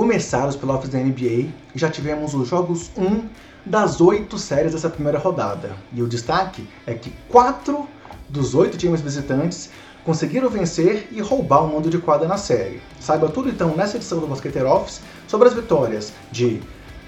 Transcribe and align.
começaram 0.00 0.48
os 0.48 0.56
playoffs 0.56 0.88
da 0.88 0.98
NBA 0.98 1.50
já 1.74 1.90
tivemos 1.90 2.32
os 2.32 2.48
jogos 2.48 2.90
1 2.96 3.22
das 3.66 4.00
oito 4.00 4.38
séries 4.38 4.72
dessa 4.72 4.88
primeira 4.88 5.18
rodada. 5.18 5.76
E 5.92 6.02
o 6.02 6.08
destaque 6.08 6.66
é 6.86 6.94
que 6.94 7.12
quatro 7.28 7.86
dos 8.26 8.54
oito 8.54 8.78
times 8.78 9.02
visitantes 9.02 9.68
conseguiram 10.02 10.48
vencer 10.48 11.06
e 11.12 11.20
roubar 11.20 11.64
o 11.64 11.68
mundo 11.68 11.90
de 11.90 11.98
quadra 11.98 12.26
na 12.26 12.38
série. 12.38 12.80
Saiba 12.98 13.28
tudo 13.28 13.50
então 13.50 13.76
nessa 13.76 13.98
edição 13.98 14.20
do 14.20 14.26
Basqueteiro 14.26 14.70
Office 14.70 15.02
sobre 15.28 15.48
as 15.48 15.52
vitórias 15.52 16.14
de 16.32 16.62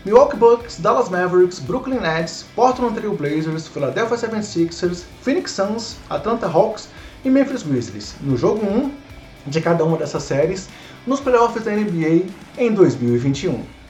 Milwaukee 0.04 0.36
Bucks, 0.36 0.78
Dallas 0.78 1.08
Mavericks, 1.08 1.60
Brooklyn 1.60 1.98
Nets, 1.98 2.44
Portland 2.54 2.94
Trail 2.94 3.14
Blazers, 3.14 3.68
Philadelphia 3.68 4.18
76ers, 4.18 5.04
Phoenix 5.22 5.52
Suns, 5.52 5.96
Atlanta 6.10 6.46
Hawks 6.46 6.90
e 7.24 7.30
Memphis 7.30 7.62
Grizzlies, 7.62 8.16
no 8.20 8.36
jogo 8.36 8.66
1 8.66 8.92
de 9.46 9.62
cada 9.62 9.82
uma 9.82 9.96
dessas 9.96 10.22
séries, 10.24 10.68
nos 11.06 11.20
playoffs 11.20 11.64
da 11.64 11.72
NBA 11.72 12.26
em 12.58 12.72
2021. 12.72 13.81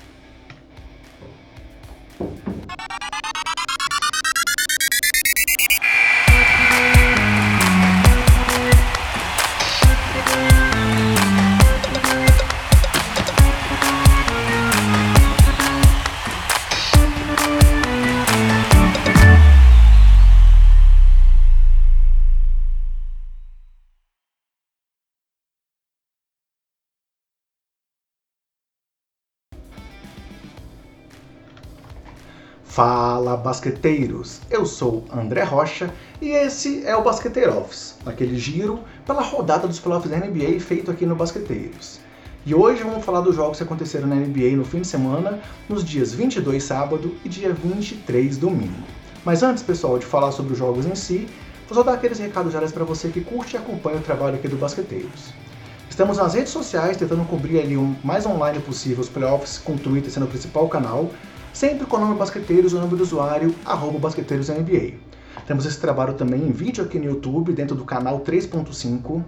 Fala 32.72 33.36
basqueteiros! 33.36 34.40
Eu 34.48 34.64
sou 34.64 35.04
André 35.12 35.42
Rocha 35.42 35.92
e 36.22 36.30
esse 36.30 36.82
é 36.86 36.96
o 36.96 37.02
Basqueteiro 37.02 37.58
Office, 37.58 37.96
aquele 38.06 38.38
giro 38.38 38.80
pela 39.04 39.20
rodada 39.20 39.68
dos 39.68 39.78
playoffs 39.78 40.10
da 40.10 40.16
NBA 40.16 40.58
feito 40.58 40.90
aqui 40.90 41.04
no 41.04 41.14
Basqueteiros. 41.14 42.00
E 42.46 42.54
hoje 42.54 42.82
vamos 42.82 43.04
falar 43.04 43.20
dos 43.20 43.36
jogos 43.36 43.58
que 43.58 43.62
aconteceram 43.62 44.08
na 44.08 44.14
NBA 44.14 44.56
no 44.56 44.64
fim 44.64 44.80
de 44.80 44.86
semana, 44.86 45.38
nos 45.68 45.84
dias 45.84 46.14
22 46.14 46.62
sábado 46.62 47.14
e 47.22 47.28
dia 47.28 47.52
23 47.52 48.38
domingo. 48.38 48.82
Mas 49.22 49.42
antes, 49.42 49.62
pessoal, 49.62 49.98
de 49.98 50.06
falar 50.06 50.32
sobre 50.32 50.54
os 50.54 50.58
jogos 50.58 50.86
em 50.86 50.94
si, 50.94 51.28
vou 51.68 51.76
só 51.76 51.82
dar 51.82 51.92
aqueles 51.92 52.18
recados 52.18 52.52
gerais 52.52 52.72
para 52.72 52.84
você 52.84 53.10
que 53.10 53.20
curte 53.20 53.54
e 53.54 53.58
acompanha 53.58 53.98
o 53.98 54.02
trabalho 54.02 54.36
aqui 54.36 54.48
do 54.48 54.56
Basqueteiros. 54.56 55.34
Estamos 55.90 56.16
nas 56.16 56.32
redes 56.32 56.50
sociais 56.50 56.96
tentando 56.96 57.22
cobrir 57.26 57.60
ali 57.60 57.76
o 57.76 57.94
mais 58.02 58.24
online 58.24 58.60
possível 58.60 59.02
os 59.02 59.10
playoffs, 59.10 59.58
com 59.58 59.74
o 59.74 59.78
Twitter 59.78 60.10
sendo 60.10 60.24
o 60.24 60.28
principal 60.28 60.66
canal, 60.66 61.10
sempre 61.52 61.86
com 61.86 61.96
o 61.96 62.00
nome 62.00 62.18
Basqueteiros 62.18 62.72
o 62.72 62.80
nome 62.80 62.96
do 62.96 63.02
usuário, 63.02 63.54
arroba 63.64 63.98
BasqueteirosNBA. 63.98 64.94
Temos 65.46 65.66
esse 65.66 65.78
trabalho 65.78 66.14
também 66.14 66.40
em 66.40 66.52
vídeo 66.52 66.84
aqui 66.84 66.98
no 66.98 67.04
YouTube, 67.06 67.52
dentro 67.52 67.74
do 67.74 67.84
canal 67.84 68.20
3.5. 68.20 69.22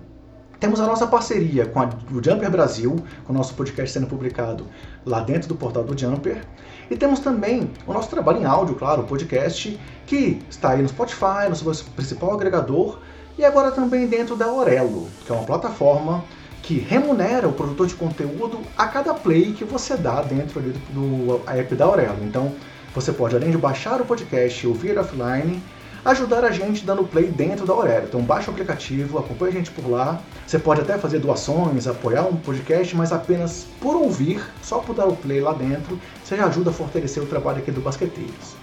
Temos 0.61 0.81
a 0.81 0.87
nossa 0.87 1.07
parceria 1.07 1.67
com 1.67 1.81
a, 1.81 1.91
o 2.11 2.23
Jumper 2.23 2.51
Brasil, 2.51 2.97
com 3.25 3.33
o 3.33 3.37
nosso 3.37 3.55
podcast 3.55 3.93
sendo 3.93 4.07
publicado 4.07 4.67
lá 5.05 5.21
dentro 5.21 5.49
do 5.49 5.57
portal 5.57 5.85
do 5.85 5.99
Jumper. 5.99 6.45
E 6.91 6.97
temos 6.97 7.21
também 7.21 7.71
o 7.87 7.93
nosso 7.93 8.09
trabalho 8.09 8.41
em 8.41 8.45
áudio, 8.45 8.75
claro, 8.75 9.03
o 9.03 9.07
podcast, 9.07 9.79
que 10.07 10.41
está 10.49 10.71
aí 10.71 10.83
no 10.83 10.89
Spotify, 10.89 11.49
no 11.49 11.57
seu 11.57 11.73
principal 11.97 12.33
agregador, 12.33 12.99
e 13.37 13.45
agora 13.45 13.73
também 13.73 14.07
dentro 14.07 14.37
da 14.37 14.53
Orelo, 14.53 15.09
que 15.27 15.33
é 15.33 15.35
uma 15.35 15.45
plataforma 15.45 16.23
que 16.65 16.79
remunera 16.79 17.47
o 17.47 17.53
produtor 17.53 17.87
de 17.87 17.95
conteúdo 17.95 18.59
a 18.77 18.87
cada 18.89 19.13
play 19.13 19.53
que 19.53 19.65
você 19.65 19.99
dá 19.99 20.23
dentro 20.23 20.63
do, 20.63 21.39
do 21.39 21.43
app 21.47 21.75
da 21.75 21.85
Aurelo. 21.85 22.25
Então, 22.25 22.55
você 22.95 23.13
pode, 23.13 23.37
além 23.37 23.51
de 23.51 23.59
baixar 23.59 24.01
o 24.01 24.07
podcast 24.07 24.65
e 24.65 24.69
ouvir 24.69 24.99
offline, 24.99 25.63
ajudar 26.03 26.43
a 26.43 26.51
gente 26.51 26.83
dando 26.83 27.05
play 27.05 27.27
dentro 27.27 27.67
da 27.67 27.75
Aurelo. 27.75 28.07
Então, 28.07 28.23
baixa 28.23 28.51
o 28.51 28.55
aplicativo, 28.55 29.19
acompanha 29.19 29.53
a 29.53 29.55
gente 29.57 29.71
por 29.73 29.87
lá. 29.91 30.19
Você 30.47 30.59
pode 30.59 30.81
até 30.81 30.97
fazer 30.97 31.19
doações, 31.19 31.87
apoiar 31.87 32.23
um 32.23 32.37
podcast, 32.37 32.97
mas 32.97 33.13
apenas 33.13 33.67
por 33.79 33.95
ouvir, 33.97 34.43
só 34.63 34.79
por 34.79 34.95
dar 34.95 35.07
o 35.07 35.15
play 35.15 35.41
lá 35.41 35.53
dentro, 35.53 36.01
você 36.25 36.35
já 36.35 36.47
ajuda 36.47 36.71
a 36.71 36.73
fortalecer 36.73 37.23
o 37.23 37.27
trabalho 37.27 37.59
aqui 37.59 37.71
do 37.71 37.83
Basqueteiros. 37.83 38.57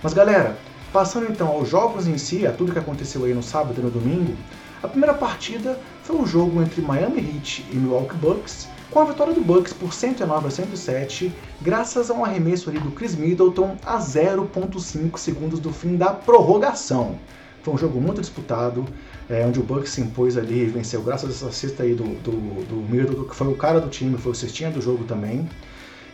Mas, 0.00 0.14
galera, 0.14 0.56
passando 0.92 1.28
então 1.28 1.48
aos 1.48 1.68
jogos 1.68 2.06
em 2.06 2.18
si, 2.18 2.46
a 2.46 2.52
tudo 2.52 2.72
que 2.72 2.78
aconteceu 2.78 3.24
aí 3.24 3.34
no 3.34 3.42
sábado 3.42 3.74
e 3.80 3.82
no 3.82 3.90
domingo, 3.90 4.36
a 4.80 4.86
primeira 4.86 5.12
partida 5.12 5.76
foi 6.08 6.16
um 6.16 6.26
jogo 6.26 6.62
entre 6.62 6.80
Miami 6.80 7.20
Heat 7.20 7.66
e 7.70 7.76
Milwaukee 7.76 8.16
Bucks, 8.16 8.66
com 8.90 9.00
a 9.00 9.04
vitória 9.04 9.34
do 9.34 9.42
Bucks 9.42 9.74
por 9.74 9.92
109 9.92 10.46
a 10.46 10.50
107, 10.50 11.30
graças 11.60 12.10
a 12.10 12.14
um 12.14 12.24
arremesso 12.24 12.70
ali 12.70 12.78
do 12.80 12.90
Chris 12.92 13.14
Middleton 13.14 13.76
a 13.84 13.98
0.5 13.98 15.18
segundos 15.18 15.60
do 15.60 15.70
fim 15.70 15.96
da 15.96 16.06
prorrogação. 16.06 17.18
Foi 17.62 17.74
um 17.74 17.76
jogo 17.76 18.00
muito 18.00 18.22
disputado, 18.22 18.86
é, 19.28 19.44
onde 19.44 19.60
o 19.60 19.62
Bucks 19.62 19.90
se 19.92 20.00
impôs 20.00 20.38
ali 20.38 20.62
e 20.62 20.66
venceu 20.66 21.02
graças 21.02 21.28
a 21.28 21.46
essa 21.48 21.54
cesta 21.54 21.82
aí 21.82 21.92
do, 21.92 22.04
do, 22.22 22.32
do 22.64 22.76
Middleton, 22.90 23.24
que 23.24 23.36
foi 23.36 23.48
o 23.48 23.54
cara 23.54 23.78
do 23.78 23.90
time, 23.90 24.16
foi 24.16 24.32
o 24.32 24.34
cestinha 24.34 24.70
do 24.70 24.80
jogo 24.80 25.04
também, 25.04 25.46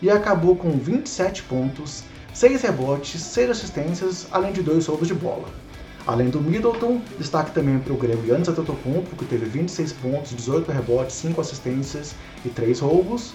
e 0.02 0.10
acabou 0.10 0.56
com 0.56 0.72
27 0.72 1.44
pontos, 1.44 2.02
6 2.32 2.62
rebotes, 2.62 3.22
6 3.22 3.50
assistências, 3.50 4.26
além 4.32 4.52
de 4.52 4.60
2 4.60 4.86
roubos 4.86 5.06
de 5.06 5.14
bola. 5.14 5.48
Além 6.06 6.28
do 6.28 6.38
Middleton, 6.38 7.00
destaque 7.18 7.52
também 7.52 7.78
para 7.78 7.92
o 7.92 7.96
grego 7.96 8.26
Yannis 8.26 8.48
Antetokounmpo, 8.48 9.16
que 9.16 9.24
teve 9.24 9.46
26 9.46 9.92
pontos, 9.94 10.36
18 10.36 10.70
rebotes, 10.70 11.16
5 11.16 11.40
assistências 11.40 12.14
e 12.44 12.50
3 12.50 12.80
roubos. 12.80 13.32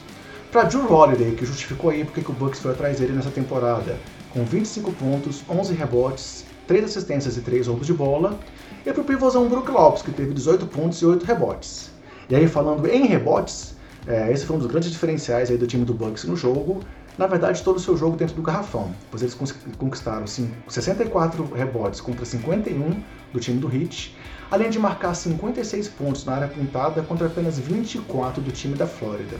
Para 0.52 0.64
Drew 0.64 0.92
Holiday, 0.92 1.32
que 1.32 1.46
justificou 1.46 1.90
aí 1.90 2.06
porque 2.06 2.22
o 2.22 2.34
Bucks 2.34 2.60
foi 2.60 2.72
atrás 2.72 3.00
dele 3.00 3.14
nessa 3.14 3.32
temporada, 3.32 3.98
com 4.32 4.46
25 4.46 4.92
pontos, 4.92 5.44
11 5.50 5.74
rebotes, 5.74 6.46
3 6.68 6.86
assistências 6.86 7.38
e 7.38 7.42
3 7.42 7.66
roubos 7.66 7.88
de 7.88 7.94
bola. 7.94 8.40
E 8.86 8.94
para 8.94 9.02
o 9.02 9.06
pivôzão 9.06 9.50
Brook 9.50 9.72
Lopes, 9.72 10.04
que 10.04 10.12
teve 10.12 10.32
18 10.32 10.68
pontos 10.68 11.02
e 11.02 11.06
8 11.08 11.26
rebotes. 11.26 11.90
E 12.30 12.36
aí, 12.36 12.48
falando 12.48 12.86
em 12.88 13.08
rebotes, 13.08 13.76
é, 14.06 14.32
esse 14.32 14.46
foi 14.46 14.56
um 14.56 14.60
dos 14.60 14.68
grandes 14.68 14.92
diferenciais 14.92 15.50
aí 15.50 15.58
do 15.58 15.66
time 15.66 15.86
do 15.86 15.94
Bucks 15.96 16.24
no 16.24 16.36
jogo, 16.36 16.82
na 17.20 17.28
verdade, 17.28 17.62
todo 17.64 17.76
o 17.76 17.80
seu 17.82 17.98
jogo 17.98 18.16
dentro 18.16 18.34
do 18.34 18.42
garrafão, 18.42 18.96
pois 19.12 19.22
eles 19.22 19.38
conquistaram 19.78 20.26
64 20.26 21.54
rebotes 21.54 22.00
contra 22.00 22.24
51 22.24 23.04
do 23.34 23.42
time 23.42 23.60
do 23.60 23.68
Heat, 23.68 24.16
além 24.50 24.70
de 24.70 24.80
marcar 24.80 25.14
56 25.14 25.90
pontos 25.90 26.24
na 26.24 26.36
área 26.36 26.48
pintada 26.48 27.02
contra 27.02 27.28
apenas 27.28 27.60
24 27.60 28.42
do 28.42 28.54
time 28.54 28.74
da 28.74 28.88
Flórida. 28.88 29.36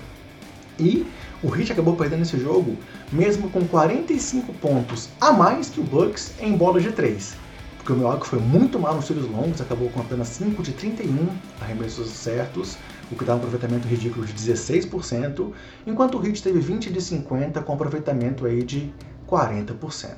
E 0.78 1.08
o 1.42 1.56
Heat 1.56 1.72
acabou 1.72 1.96
perdendo 1.96 2.24
esse 2.24 2.38
jogo 2.38 2.76
mesmo 3.14 3.50
com 3.50 3.66
45 3.66 4.52
pontos 4.56 5.08
a 5.22 5.32
mais 5.32 5.70
que 5.70 5.80
o 5.80 5.84
Bucks 5.84 6.34
em 6.42 6.58
bola 6.58 6.82
de 6.82 6.92
3, 6.92 7.34
porque 7.78 7.94
o 7.94 7.96
Milwaukee 7.96 8.28
foi 8.28 8.40
muito 8.40 8.78
mal 8.78 8.96
nos 8.96 9.08
tiros 9.08 9.26
longos, 9.26 9.62
acabou 9.62 9.90
com 9.92 10.02
apenas 10.02 10.28
5 10.28 10.62
de 10.64 10.74
31 10.74 11.30
arremessos 11.62 12.10
certos, 12.10 12.78
o 13.12 13.16
que 13.16 13.26
dá 13.26 13.34
um 13.34 13.38
aproveitamento 13.38 13.88
ridículo 13.88 14.26
de 14.26 14.34
16%, 14.34 15.52
enquanto 15.86 16.18
o 16.18 16.26
Heat 16.26 16.44
teve 16.44 16.60
20 16.60 16.92
de 16.92 17.02
50 17.02 17.62
com 17.62 17.74
aproveitamento 17.74 18.46
aí 18.46 18.64
de 18.64 18.94
40%. 19.28 20.16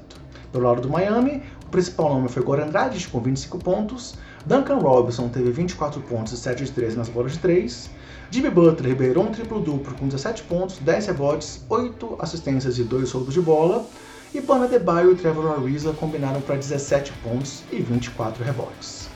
Do 0.52 0.60
lado 0.60 0.82
do 0.82 0.90
Miami, 0.90 1.44
o 1.66 1.70
principal 1.70 2.14
nome 2.14 2.28
foi 2.28 2.44
Goran 2.44 2.68
Dragic 2.68 3.10
com 3.10 3.22
25 3.22 3.58
pontos, 3.60 4.16
Duncan 4.46 4.80
Robinson 4.80 5.30
teve 5.30 5.50
24 5.52 6.02
pontos 6.02 6.34
e 6.34 6.38
7 6.38 6.66
de 6.66 6.72
13 6.72 6.98
nas 6.98 7.10
bolas 7.10 7.34
de 7.34 7.40
3, 7.40 7.90
Jimmy 8.30 8.50
Butler 8.50 8.90
liberou 8.90 9.26
um 9.26 9.32
triplo-duplo 9.32 9.94
com 9.96 10.08
17 10.08 10.44
pontos, 10.44 10.78
10 10.80 11.08
rebotes, 11.08 11.66
8 11.70 12.16
assistências 12.20 12.78
e 12.78 12.84
2 12.84 13.12
roubos 13.12 13.34
de 13.34 13.42
bola, 13.42 13.86
e 14.34 14.40
Bana 14.40 14.68
Debaio 14.68 15.12
e 15.12 15.16
Trevor 15.16 15.60
Ariza 15.60 15.92
combinaram 15.92 16.40
para 16.40 16.56
17 16.56 17.12
pontos 17.24 17.64
e 17.72 17.82
24 17.82 18.44
rebotes. 18.44 19.10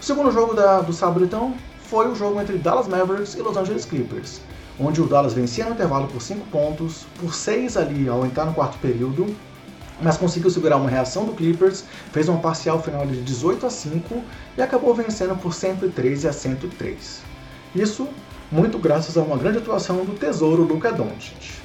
O 0.00 0.04
segundo 0.04 0.32
jogo 0.32 0.54
da, 0.54 0.80
do 0.80 0.92
sábado, 0.92 1.24
então, 1.24 1.54
foi 1.90 2.06
o 2.06 2.14
jogo 2.14 2.40
entre 2.40 2.56
Dallas 2.56 2.86
Mavericks 2.86 3.34
e 3.34 3.42
Los 3.42 3.56
Angeles 3.56 3.84
Clippers, 3.84 4.40
onde 4.78 5.02
o 5.02 5.08
Dallas 5.08 5.34
vencia 5.34 5.64
no 5.64 5.72
intervalo 5.72 6.06
por 6.06 6.22
5 6.22 6.46
pontos, 6.46 7.04
por 7.18 7.34
6 7.34 7.76
ali 7.76 8.08
ao 8.08 8.24
entrar 8.24 8.44
no 8.44 8.54
quarto 8.54 8.78
período, 8.78 9.34
mas 10.00 10.16
conseguiu 10.16 10.48
segurar 10.50 10.76
uma 10.76 10.88
reação 10.88 11.24
do 11.24 11.32
Clippers, 11.32 11.84
fez 12.12 12.28
uma 12.28 12.38
parcial 12.38 12.80
final 12.80 13.04
de 13.04 13.20
18 13.22 13.66
a 13.66 13.70
5 13.70 14.22
e 14.56 14.62
acabou 14.62 14.94
vencendo 14.94 15.36
por 15.36 15.52
113 15.52 16.28
a 16.28 16.32
103. 16.32 17.22
Isso 17.74 18.06
muito 18.52 18.78
graças 18.78 19.18
a 19.18 19.22
uma 19.22 19.36
grande 19.36 19.58
atuação 19.58 20.04
do 20.04 20.16
tesouro 20.16 20.62
Luka 20.62 20.92
Doncic. 20.92 21.60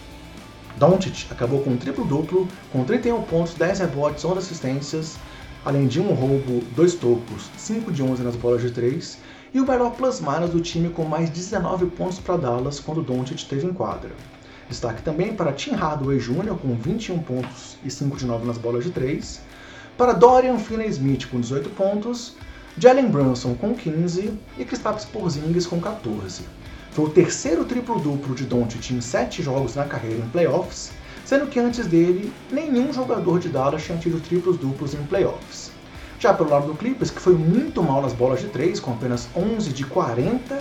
Doncic 0.75 1.31
acabou 1.31 1.62
com 1.62 1.69
um 1.69 1.78
triplo-duplo, 1.78 2.48
com 2.71 2.83
31 2.83 3.21
pontos, 3.21 3.54
10 3.54 3.78
rebotes, 3.78 4.25
11 4.25 4.39
assistências, 4.39 5.18
além 5.63 5.86
de 5.86 6.01
um 6.01 6.13
roubo, 6.13 6.63
dois 6.75 6.95
tocos, 6.95 7.50
5 7.57 7.92
de 7.92 8.01
11 8.01 8.24
nas 8.24 8.36
bolas 8.36 8.63
de 8.63 8.71
3, 8.71 9.19
e 9.53 9.59
o 9.59 9.68
melhor 9.68 9.92
plus-minus 9.92 10.50
do 10.50 10.59
time 10.59 10.89
com 10.89 11.06
mais 11.06 11.30
19 11.30 11.88
pontos 11.88 12.19
para 12.19 12.38
Dallas 12.38 12.80
quando 12.80 13.01
Doncic 13.01 13.38
esteve 13.38 13.65
em 13.65 13.74
quadra. 13.74 14.12
Destaque 14.69 15.01
também 15.03 15.36
para 15.36 15.53
Tim 15.53 15.71
Hardaway 15.71 16.18
Jr. 16.18 16.56
com 16.62 16.75
21 16.75 17.19
pontos 17.19 17.77
e 17.83 17.92
5 17.92 18.18
de 18.18 18.25
9 18.25 18.47
nas 18.47 18.57
bolas 18.57 18.83
de 18.83 18.92
3, 18.92 19.42
para 19.97 20.13
Dorian 20.13 20.57
Finney-Smith 20.57 21.27
com 21.30 21.39
18 21.39 21.69
pontos, 21.69 22.36
Jalen 22.77 23.07
Brunson 23.07 23.56
com 23.56 23.74
15 23.74 24.33
e 24.57 24.65
Kristaps 24.65 25.06
Porzingis 25.06 25.68
com 25.68 25.80
14. 25.80 26.44
Foi 26.92 27.06
o 27.06 27.09
terceiro 27.09 27.63
triplo-duplo 27.63 28.33
de 28.33 28.45
Doncic 28.45 28.92
em 28.92 29.01
sete 29.01 29.44
jogos 29.44 29.75
na 29.75 29.86
carreira 29.86 30.18
em 30.18 30.30
playoffs, 30.30 30.92
sendo 31.25 31.47
que 31.47 31.59
antes 31.59 31.88
dele, 31.88 32.33
nenhum 32.51 32.92
jogador 32.92 33.39
de 33.39 33.50
Dallas 33.50 33.83
tinha 33.83 33.97
tido 33.97 34.21
triplos 34.21 34.57
duplos 34.57 34.94
em 34.94 35.03
playoffs. 35.03 35.71
Já 36.25 36.33
pelo 36.33 36.50
lado 36.50 36.66
do 36.66 36.74
Clippers, 36.74 37.12
que 37.12 37.22
foi 37.22 37.36
muito 37.36 37.83
mal 37.83 38.01
nas 38.01 38.12
bolas 38.12 38.39
de 38.39 38.48
3, 38.48 38.80
com 38.80 38.94
apenas 38.94 39.27
11 39.36 39.72
de 39.72 39.86
40 39.86 40.60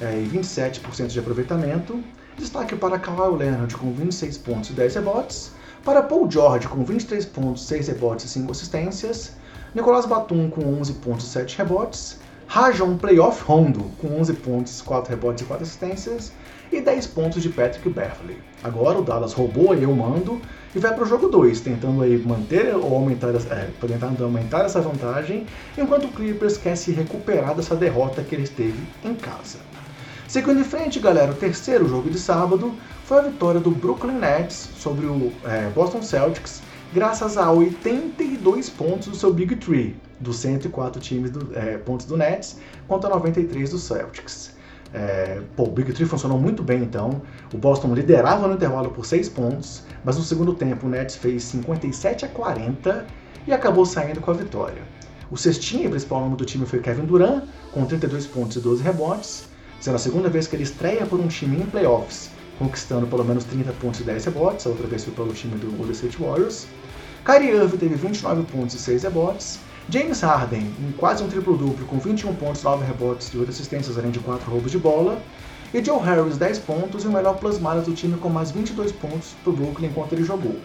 é, 0.00 0.20
e 0.20 0.28
27% 0.28 1.06
de 1.06 1.20
aproveitamento, 1.20 2.02
destaque 2.36 2.74
para 2.74 2.98
Kawhi 2.98 3.38
Leonard 3.38 3.76
com 3.76 3.92
26 3.92 4.38
pontos 4.38 4.70
e 4.70 4.72
10 4.72 4.96
rebotes, 4.96 5.52
para 5.84 6.02
Paul 6.02 6.28
George 6.28 6.66
com 6.66 6.82
23 6.82 7.24
pontos, 7.26 7.64
6 7.68 7.86
rebotes 7.86 8.24
e 8.24 8.28
5 8.28 8.50
assistências, 8.50 9.34
Nicolas 9.72 10.04
Batum 10.04 10.50
com 10.50 10.62
11 10.80 10.94
pontos 10.94 11.26
e 11.26 11.28
7 11.28 11.58
rebotes, 11.58 12.18
Rajon 12.48 12.96
Playoff 12.96 13.44
Rondo 13.44 13.84
com 14.00 14.18
11 14.18 14.32
pontos, 14.32 14.82
4 14.82 15.10
rebotes 15.10 15.44
e 15.44 15.46
4 15.46 15.62
assistências 15.62 16.32
e 16.70 16.80
10 16.80 17.06
pontos 17.08 17.42
de 17.42 17.48
Patrick 17.48 17.88
Beverly. 17.88 18.38
Agora 18.62 18.98
o 18.98 19.02
Dallas 19.02 19.32
roubou 19.32 19.72
aí 19.72 19.86
o 19.86 19.94
mando 19.94 20.40
e 20.74 20.78
vai 20.78 20.94
para 20.94 21.04
o 21.04 21.06
jogo 21.06 21.28
2, 21.28 21.60
tentando 21.60 22.02
aí 22.02 22.18
manter 22.18 22.74
ou 22.74 22.94
aumentar, 22.94 23.30
é, 23.30 23.68
tentando 23.86 24.24
aumentar 24.24 24.64
essa 24.64 24.80
vantagem, 24.80 25.46
enquanto 25.76 26.04
o 26.04 26.12
Clippers 26.12 26.56
quer 26.56 26.76
se 26.76 26.92
recuperar 26.92 27.54
dessa 27.54 27.74
derrota 27.74 28.22
que 28.22 28.34
ele 28.34 28.46
teve 28.46 28.78
em 29.04 29.14
casa. 29.14 29.58
Seguindo 30.26 30.60
em 30.60 30.64
frente, 30.64 31.00
galera, 31.00 31.32
o 31.32 31.34
terceiro 31.34 31.88
jogo 31.88 32.10
de 32.10 32.18
sábado 32.18 32.74
foi 33.04 33.18
a 33.18 33.22
vitória 33.22 33.58
do 33.58 33.70
Brooklyn 33.70 34.18
Nets 34.18 34.68
sobre 34.76 35.06
o 35.06 35.32
é, 35.44 35.70
Boston 35.70 36.02
Celtics, 36.02 36.60
graças 36.92 37.38
a 37.38 37.50
82 37.50 38.68
pontos 38.68 39.08
do 39.08 39.16
seu 39.16 39.32
Big 39.32 39.56
Three, 39.56 39.96
dos 40.20 40.36
104 40.36 41.00
times 41.00 41.30
do, 41.30 41.56
é, 41.58 41.78
pontos 41.78 42.04
do 42.04 42.16
Nets 42.16 42.58
contra 42.86 43.08
93 43.08 43.70
do 43.70 43.78
Celtics. 43.78 44.57
É, 44.92 45.42
pô, 45.54 45.64
o 45.64 45.70
Big 45.70 45.92
Three 45.92 46.06
funcionou 46.06 46.38
muito 46.38 46.62
bem 46.62 46.82
então. 46.82 47.20
O 47.52 47.58
Boston 47.58 47.94
liderava 47.94 48.46
no 48.48 48.54
intervalo 48.54 48.90
por 48.90 49.04
6 49.04 49.28
pontos, 49.28 49.82
mas 50.04 50.16
no 50.16 50.22
segundo 50.22 50.54
tempo 50.54 50.86
o 50.86 50.90
Nets 50.90 51.16
fez 51.16 51.42
57 51.44 52.24
a 52.24 52.28
40 52.28 53.06
e 53.46 53.52
acabou 53.52 53.84
saindo 53.84 54.20
com 54.20 54.30
a 54.30 54.34
vitória. 54.34 54.82
O 55.30 55.36
cestinho 55.36 55.86
e 55.86 55.88
principal 55.90 56.20
nome 56.20 56.36
do 56.36 56.44
time 56.44 56.64
foi 56.64 56.80
Kevin 56.80 57.04
Durant, 57.04 57.44
com 57.72 57.84
32 57.84 58.26
pontos 58.26 58.56
e 58.56 58.60
12 58.60 58.82
rebotes, 58.82 59.44
sendo 59.78 59.96
a 59.96 59.98
segunda 59.98 60.28
vez 60.28 60.46
que 60.46 60.56
ele 60.56 60.62
estreia 60.62 61.04
por 61.04 61.20
um 61.20 61.28
time 61.28 61.58
em 61.58 61.66
playoffs, 61.66 62.30
conquistando 62.58 63.06
pelo 63.06 63.24
menos 63.24 63.44
30 63.44 63.72
pontos 63.74 64.00
e 64.00 64.04
10 64.04 64.24
rebotes, 64.24 64.66
a 64.66 64.70
outra 64.70 64.86
vez 64.86 65.04
foi 65.04 65.12
pelo 65.12 65.32
time 65.34 65.56
do 65.58 65.70
Golden 65.76 65.92
State 65.92 66.16
Warriors. 66.18 66.66
Kyrie 67.24 67.50
Irving 67.50 67.76
teve 67.76 67.94
29 67.94 68.42
pontos 68.44 68.74
e 68.74 68.78
6 68.78 69.02
rebotes, 69.02 69.60
James 69.90 70.20
Harden, 70.20 70.70
em 70.80 70.92
quase 70.92 71.24
um 71.24 71.28
triplo-duplo, 71.28 71.86
com 71.86 71.98
21 71.98 72.34
pontos, 72.34 72.62
9 72.62 72.84
rebotes 72.84 73.32
e 73.32 73.38
8 73.38 73.48
assistências, 73.50 73.96
além 73.96 74.10
de 74.10 74.18
4 74.18 74.50
roubos 74.50 74.70
de 74.70 74.78
bola. 74.78 75.18
E 75.72 75.82
Joe 75.82 75.98
Harris, 75.98 76.36
10 76.36 76.58
pontos 76.60 77.04
e 77.04 77.06
o 77.06 77.10
melhor 77.10 77.38
plus-minus 77.38 77.86
do 77.86 77.94
time 77.94 78.18
com 78.18 78.28
mais 78.28 78.50
22 78.50 78.92
pontos 78.92 79.34
para 79.42 79.50
o 79.50 79.56
Brooklyn 79.56 79.88
enquanto 79.88 80.12
ele 80.12 80.24
jogou. 80.24 80.56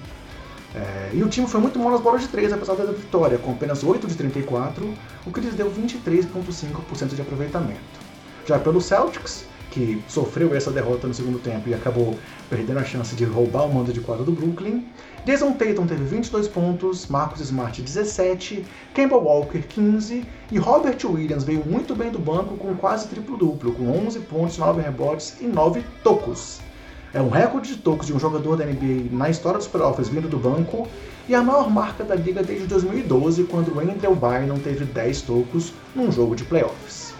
É, 0.75 1.11
e 1.13 1.23
o 1.23 1.29
time 1.29 1.47
foi 1.47 1.61
muito 1.61 1.79
mal 1.79 1.91
nas 1.91 2.01
bolas 2.01 2.21
de 2.21 2.27
3, 2.27 2.51
apesar 2.51 2.75
da 2.75 2.85
vitória, 2.85 3.37
com 3.37 3.51
apenas 3.51 3.81
8 3.81 4.07
de 4.07 4.15
34, 4.15 4.93
o 5.25 5.31
que 5.31 5.39
lhes 5.39 5.53
deu 5.55 5.71
23,5% 5.71 7.15
de 7.15 7.21
aproveitamento. 7.21 7.79
Já 8.45 8.59
pelo 8.59 8.81
Celtics, 8.81 9.45
que 9.73 10.03
sofreu 10.07 10.55
essa 10.55 10.69
derrota 10.69 11.07
no 11.07 11.13
segundo 11.15 11.39
tempo 11.39 11.67
e 11.67 11.73
acabou 11.73 12.15
perdendo 12.47 12.77
a 12.77 12.83
chance 12.83 13.15
de 13.15 13.25
roubar 13.25 13.65
o 13.65 13.73
mando 13.73 13.91
de 13.91 13.99
quadra 13.99 14.23
do 14.23 14.31
Brooklyn. 14.31 14.85
Jason 15.25 15.53
Tatum 15.53 15.87
teve 15.87 16.03
22 16.03 16.47
pontos, 16.47 17.07
Marcus 17.07 17.41
Smart 17.41 17.81
17, 17.81 18.63
Campbell 18.93 19.23
Walker 19.23 19.59
15 19.59 20.23
e 20.51 20.57
Robert 20.59 20.97
Williams 21.03 21.43
veio 21.43 21.63
muito 21.65 21.95
bem 21.95 22.11
do 22.11 22.19
banco 22.19 22.55
com 22.55 22.75
quase 22.75 23.07
triplo-duplo, 23.07 23.73
com 23.73 23.89
11 24.05 24.19
pontos, 24.19 24.57
9 24.59 24.81
rebotes 24.81 25.37
e 25.41 25.45
9 25.45 25.83
tocos. 26.03 26.61
É 27.11 27.21
um 27.21 27.29
recorde 27.29 27.75
de 27.75 27.77
tocos 27.81 28.07
de 28.07 28.13
um 28.13 28.19
jogador 28.19 28.55
da 28.55 28.65
NBA 28.65 29.09
na 29.11 29.29
história 29.29 29.57
dos 29.57 29.67
playoffs 29.67 30.07
vindo 30.07 30.27
do 30.27 30.37
banco 30.37 30.87
e 31.27 31.33
a 31.33 31.41
maior 31.41 31.69
marca 31.69 32.03
da 32.03 32.15
liga 32.15 32.43
desde 32.43 32.67
2012, 32.67 33.45
quando 33.45 33.79
Andrew 33.79 34.15
Bynum 34.15 34.59
teve 34.59 34.85
10 34.85 35.21
tocos 35.21 35.73
num 35.95 36.11
jogo 36.11 36.35
de 36.35 36.43
playoffs. 36.43 37.13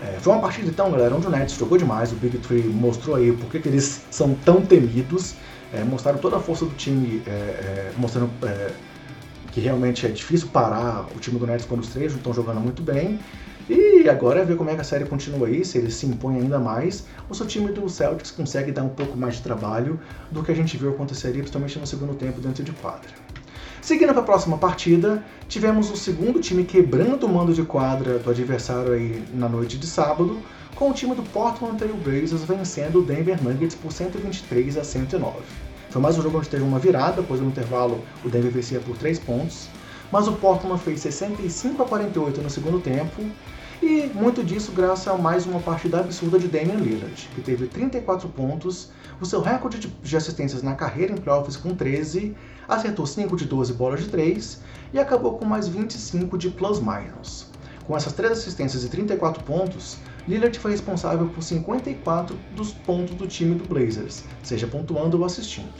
É, 0.00 0.18
foi 0.20 0.32
uma 0.32 0.40
partida 0.40 0.68
então, 0.68 0.90
galera, 0.90 1.14
onde 1.14 1.26
o 1.26 1.30
Nets 1.30 1.54
jogou 1.56 1.76
demais, 1.76 2.12
o 2.12 2.16
Big 2.16 2.38
Three 2.38 2.62
mostrou 2.62 3.16
aí 3.16 3.32
por 3.32 3.50
que 3.50 3.68
eles 3.68 4.02
são 4.10 4.34
tão 4.44 4.60
temidos, 4.60 5.34
é, 5.72 5.82
mostraram 5.82 6.18
toda 6.18 6.36
a 6.36 6.40
força 6.40 6.64
do 6.64 6.74
time, 6.74 7.20
é, 7.26 7.30
é 7.30 7.92
mostrando 7.96 8.30
é, 8.44 8.70
que 9.50 9.60
realmente 9.60 10.06
é 10.06 10.08
difícil 10.08 10.48
parar 10.48 11.06
o 11.14 11.18
time 11.18 11.38
do 11.38 11.46
Nets 11.46 11.66
quando 11.66 11.80
os 11.80 11.88
três 11.88 12.14
estão 12.14 12.32
jogando 12.32 12.60
muito 12.60 12.82
bem. 12.82 13.18
E 13.68 14.08
agora 14.08 14.40
é 14.40 14.44
ver 14.44 14.56
como 14.56 14.70
é 14.70 14.74
que 14.74 14.80
a 14.80 14.84
série 14.84 15.04
continua 15.04 15.46
aí, 15.46 15.62
se 15.62 15.76
ele 15.76 15.90
se 15.90 16.06
impõe 16.06 16.36
ainda 16.36 16.58
mais, 16.58 17.04
ou 17.28 17.34
se 17.34 17.42
o 17.42 17.46
time 17.46 17.70
do 17.70 17.86
Celtics 17.86 18.30
consegue 18.30 18.72
dar 18.72 18.82
um 18.82 18.88
pouco 18.88 19.14
mais 19.14 19.34
de 19.34 19.42
trabalho 19.42 20.00
do 20.30 20.42
que 20.42 20.50
a 20.50 20.54
gente 20.54 20.74
viu 20.78 20.88
acontecer 20.88 21.28
ali, 21.28 21.40
principalmente 21.40 21.78
no 21.78 21.86
segundo 21.86 22.14
tempo 22.14 22.40
dentro 22.40 22.64
de 22.64 22.72
quadra. 22.72 23.10
Seguindo 23.88 24.12
para 24.12 24.20
a 24.20 24.26
próxima 24.26 24.58
partida, 24.58 25.24
tivemos 25.48 25.90
o 25.90 25.96
segundo 25.96 26.40
time 26.40 26.62
quebrando 26.62 27.24
o 27.24 27.28
mando 27.32 27.54
de 27.54 27.62
quadra 27.62 28.18
do 28.18 28.28
adversário 28.28 28.92
aí 28.92 29.24
na 29.32 29.48
noite 29.48 29.78
de 29.78 29.86
sábado, 29.86 30.42
com 30.74 30.90
o 30.90 30.92
time 30.92 31.14
do 31.14 31.22
Portland 31.22 31.78
Trail 31.78 31.96
Blazers 31.96 32.44
vencendo 32.44 32.98
o 32.98 33.02
Denver 33.02 33.42
Nuggets 33.42 33.74
por 33.74 33.90
123 33.90 34.76
a 34.76 34.84
109. 34.84 35.38
Foi 35.88 36.02
mais 36.02 36.18
um 36.18 36.22
jogo 36.22 36.36
onde 36.36 36.50
teve 36.50 36.64
uma 36.64 36.78
virada, 36.78 37.24
pois 37.26 37.40
no 37.40 37.46
intervalo 37.46 38.04
o 38.22 38.28
Denver 38.28 38.52
vencia 38.52 38.78
por 38.78 38.94
3 38.98 39.20
pontos, 39.20 39.70
mas 40.12 40.28
o 40.28 40.32
Portland 40.32 40.82
fez 40.82 41.00
65 41.00 41.82
a 41.82 41.86
48 41.86 42.42
no 42.42 42.50
segundo 42.50 42.80
tempo, 42.80 43.22
e 43.80 44.10
muito 44.14 44.42
disso 44.42 44.72
graças 44.72 45.06
a 45.06 45.16
mais 45.16 45.46
uma 45.46 45.60
partida 45.60 46.00
absurda 46.00 46.38
de 46.38 46.48
Damian 46.48 46.76
Lillard, 46.76 47.28
que 47.34 47.40
teve 47.40 47.66
34 47.66 48.28
pontos, 48.28 48.90
o 49.20 49.26
seu 49.26 49.40
recorde 49.40 49.78
de 50.02 50.16
assistências 50.16 50.62
na 50.62 50.74
carreira 50.74 51.12
em 51.12 51.16
playoffs 51.16 51.56
com 51.56 51.74
13, 51.74 52.36
acertou 52.68 53.06
5 53.06 53.36
de 53.36 53.44
12 53.44 53.72
bolas 53.74 54.00
de 54.00 54.08
3 54.08 54.60
e 54.92 54.98
acabou 54.98 55.38
com 55.38 55.44
mais 55.44 55.68
25 55.68 56.36
de 56.36 56.50
plus-minus. 56.50 57.46
Com 57.86 57.96
essas 57.96 58.12
3 58.12 58.32
assistências 58.32 58.84
e 58.84 58.88
34 58.88 59.42
pontos, 59.44 59.96
Lillard 60.26 60.58
foi 60.58 60.72
responsável 60.72 61.26
por 61.28 61.42
54 61.42 62.36
dos 62.54 62.72
pontos 62.72 63.14
do 63.14 63.26
time 63.26 63.54
do 63.54 63.66
Blazers, 63.66 64.24
seja 64.42 64.66
pontuando 64.66 65.18
ou 65.18 65.24
assistindo. 65.24 65.72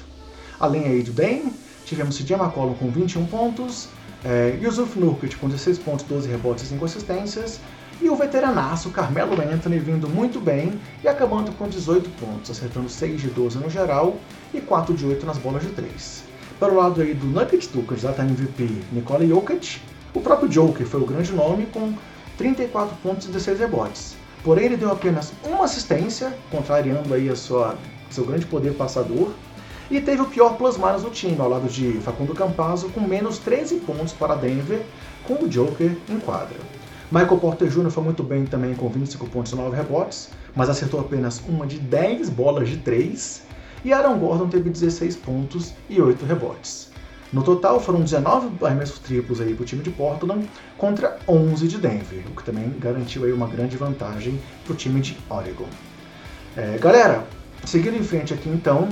Além 0.58 0.84
aí 0.84 1.02
do 1.02 1.12
Dame, 1.12 1.52
tivemos 1.84 2.16
CJ 2.16 2.36
McCollum 2.36 2.74
com 2.74 2.90
21 2.90 3.26
pontos, 3.26 3.88
é, 4.24 4.58
Yusuf 4.60 4.98
Nurkic 4.98 5.36
com 5.36 5.48
16 5.48 5.78
pontos, 5.78 6.04
12 6.06 6.28
rebotes 6.28 6.64
e 6.64 6.66
5 6.68 6.84
assistências, 6.84 7.60
e 8.00 8.08
o 8.08 8.16
veteranaço 8.16 8.90
Carmelo 8.90 9.40
Anthony 9.40 9.78
vindo 9.78 10.08
muito 10.08 10.40
bem 10.40 10.80
e 11.02 11.08
acabando 11.08 11.52
com 11.52 11.68
18 11.68 12.08
pontos, 12.10 12.50
acertando 12.50 12.88
6 12.88 13.20
de 13.20 13.28
12 13.28 13.58
no 13.58 13.68
geral 13.68 14.16
e 14.54 14.60
4 14.60 14.94
de 14.94 15.04
8 15.04 15.26
nas 15.26 15.38
bolas 15.38 15.62
de 15.62 15.70
3. 15.70 16.24
Pelo 16.60 16.76
lado 16.76 17.00
aí 17.00 17.14
do 17.14 17.26
Nuggets, 17.26 17.68
do 17.68 17.82
candidato 17.82 18.20
a 18.20 18.24
MVP 18.24 18.68
Nikola 18.92 19.26
Jokic, 19.26 19.80
o 20.14 20.20
próprio 20.20 20.48
Joker 20.48 20.86
foi 20.86 21.00
o 21.00 21.06
grande 21.06 21.32
nome 21.32 21.66
com 21.66 21.92
34 22.36 22.96
pontos 23.02 23.26
e 23.26 23.30
16 23.30 23.58
rebotes. 23.60 24.16
Porém, 24.42 24.66
ele 24.66 24.76
deu 24.76 24.90
apenas 24.90 25.32
uma 25.44 25.64
assistência, 25.64 26.32
contrariando 26.50 27.12
aí 27.12 27.28
a 27.28 27.36
sua, 27.36 27.76
seu 28.08 28.24
grande 28.24 28.46
poder 28.46 28.74
passador, 28.74 29.32
e 29.90 30.00
teve 30.00 30.22
o 30.22 30.26
pior 30.26 30.56
plus-minus 30.56 31.02
do 31.02 31.10
time, 31.10 31.36
ao 31.40 31.48
lado 31.48 31.68
de 31.68 31.92
Facundo 32.00 32.34
Campazzo, 32.34 32.88
com 32.90 33.00
menos 33.00 33.38
13 33.38 33.76
pontos 33.80 34.12
para 34.12 34.34
Denver, 34.34 34.82
com 35.26 35.34
o 35.44 35.48
Joker 35.48 35.96
em 36.08 36.20
quadra. 36.20 36.77
Michael 37.10 37.38
Porter 37.38 37.68
Jr. 37.68 37.90
foi 37.90 38.04
muito 38.04 38.22
bem 38.22 38.44
também 38.44 38.74
com 38.74 38.86
25 38.86 39.26
pontos 39.28 39.52
e 39.52 39.56
9 39.56 39.74
rebotes, 39.74 40.28
mas 40.54 40.68
acertou 40.68 41.00
apenas 41.00 41.40
uma 41.48 41.66
de 41.66 41.78
10 41.78 42.28
bolas 42.28 42.68
de 42.68 42.76
3 42.76 43.42
e 43.82 43.94
Aaron 43.94 44.18
Gordon 44.18 44.48
teve 44.48 44.68
16 44.68 45.16
pontos 45.16 45.72
e 45.88 46.00
8 46.02 46.26
rebotes. 46.26 46.90
No 47.32 47.42
total 47.42 47.80
foram 47.80 48.02
19 48.02 48.62
arremessos 48.62 48.98
triplos 48.98 49.38
para 49.38 49.62
o 49.62 49.64
time 49.64 49.82
de 49.82 49.90
Portland 49.90 50.48
contra 50.76 51.18
11 51.26 51.66
de 51.66 51.78
Denver, 51.78 52.22
o 52.30 52.36
que 52.36 52.44
também 52.44 52.74
garantiu 52.78 53.24
aí 53.24 53.32
uma 53.32 53.46
grande 53.46 53.78
vantagem 53.78 54.38
para 54.64 54.74
o 54.74 54.76
time 54.76 55.00
de 55.00 55.16
Oregon. 55.30 55.68
É, 56.56 56.76
galera, 56.76 57.24
seguindo 57.64 57.96
em 57.96 58.02
frente 58.02 58.34
aqui 58.34 58.50
então, 58.50 58.88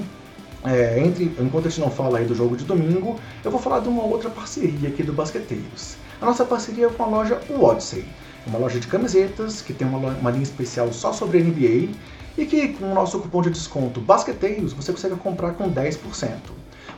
é, 0.65 0.99
entre, 1.01 1.25
enquanto 1.39 1.67
a 1.67 1.71
gente 1.71 1.81
não 1.81 1.91
fala 1.91 2.19
aí 2.19 2.25
do 2.25 2.35
jogo 2.35 2.57
de 2.57 2.65
domingo, 2.65 3.19
eu 3.45 3.51
vou 3.51 3.61
falar 3.61 3.81
de 3.81 3.89
uma 3.89 4.05
outra 4.05 4.31
parceria 4.31 4.89
aqui 4.89 5.03
do 5.03 5.13
Basqueteiros. 5.13 5.97
A 6.21 6.27
nossa 6.27 6.45
parceria 6.45 6.87
é 6.87 6.91
com 6.91 7.03
a 7.05 7.07
loja 7.07 7.41
Odyssey, 7.51 8.05
uma 8.47 8.59
loja 8.59 8.81
de 8.81 8.87
camisetas 8.87 9.61
que 9.61 9.73
tem 9.73 9.87
uma, 9.87 9.99
uma 9.99 10.31
linha 10.31 10.43
especial 10.43 10.93
só 10.93 11.13
sobre 11.13 11.43
NBA 11.43 11.95
e 12.39 12.47
que 12.47 12.69
com 12.69 12.91
o 12.91 12.95
nosso 12.95 13.19
cupom 13.19 13.43
de 13.43 13.51
desconto 13.51 14.01
Basqueteiros 14.01 14.73
você 14.73 14.93
consegue 14.93 15.17
comprar 15.17 15.53
com 15.53 15.71
10%. 15.71 15.99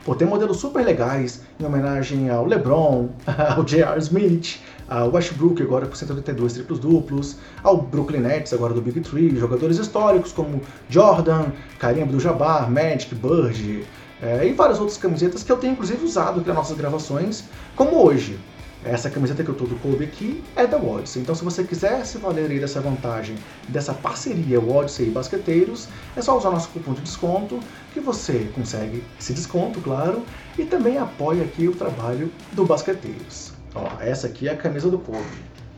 Pô, 0.05 0.15
tem 0.15 0.27
modelos 0.27 0.57
super 0.57 0.83
legais 0.83 1.41
em 1.59 1.65
homenagem 1.65 2.29
ao 2.29 2.45
LeBron, 2.45 3.09
ao 3.55 3.63
J.R. 3.63 3.99
Smith, 3.99 4.59
ao 4.89 5.11
Westbrook 5.11 5.61
agora 5.61 5.85
com 5.85 5.95
182 5.95 6.53
triplos 6.53 6.79
duplos, 6.79 7.37
ao 7.63 7.77
Brooklyn 7.77 8.21
Nets 8.21 8.51
agora 8.53 8.73
do 8.73 8.81
Big 8.81 8.99
Three, 9.01 9.35
jogadores 9.37 9.77
históricos 9.77 10.31
como 10.31 10.61
Jordan, 10.89 11.51
Kareem 11.77 12.03
Abdul-Jabbar, 12.03 12.69
Magic, 12.71 13.13
Bird 13.13 13.85
é, 14.21 14.47
e 14.47 14.53
várias 14.53 14.79
outras 14.79 14.97
camisetas 14.97 15.43
que 15.43 15.51
eu 15.51 15.57
tenho 15.57 15.73
inclusive 15.73 16.03
usado 16.03 16.39
aqui 16.39 16.47
nas 16.47 16.57
nossas 16.57 16.77
gravações, 16.77 17.43
como 17.75 18.03
hoje. 18.03 18.37
Essa 18.83 19.09
camiseta 19.09 19.43
que 19.43 19.49
eu 19.49 19.55
tô 19.55 19.65
do 19.65 19.75
clube 19.75 20.05
aqui 20.05 20.41
é 20.55 20.65
da 20.65 20.77
Odyssey. 20.77 21.21
Então, 21.21 21.35
se 21.35 21.43
você 21.43 21.65
quiser 21.65 22.05
se 22.05 22.17
valer 22.17 22.49
aí 22.49 22.61
dessa 22.61 22.79
vantagem, 22.79 23.35
dessa 23.67 23.93
parceria 23.93 24.57
Odyssey 24.57 25.07
e 25.07 25.11
Basqueteiros, 25.11 25.89
é 26.15 26.21
só 26.21 26.37
usar 26.37 26.49
nosso 26.49 26.69
cupom 26.69 26.93
de 26.93 27.01
desconto 27.01 27.59
que 27.93 27.99
você 27.99 28.49
consegue 28.55 29.03
esse 29.19 29.33
desconto, 29.33 29.81
claro, 29.81 30.23
e 30.57 30.63
também 30.63 30.97
apoia 30.97 31.43
aqui 31.43 31.67
o 31.67 31.75
trabalho 31.75 32.31
do 32.53 32.63
Basqueteiros. 32.63 33.58
Ó, 33.75 34.01
essa 34.01 34.27
aqui 34.27 34.47
é 34.47 34.53
a 34.53 34.57
camisa 34.57 34.89
do 34.89 34.97
clube. 34.97 35.25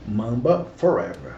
Mamba 0.06 0.66
Forever. 0.76 1.34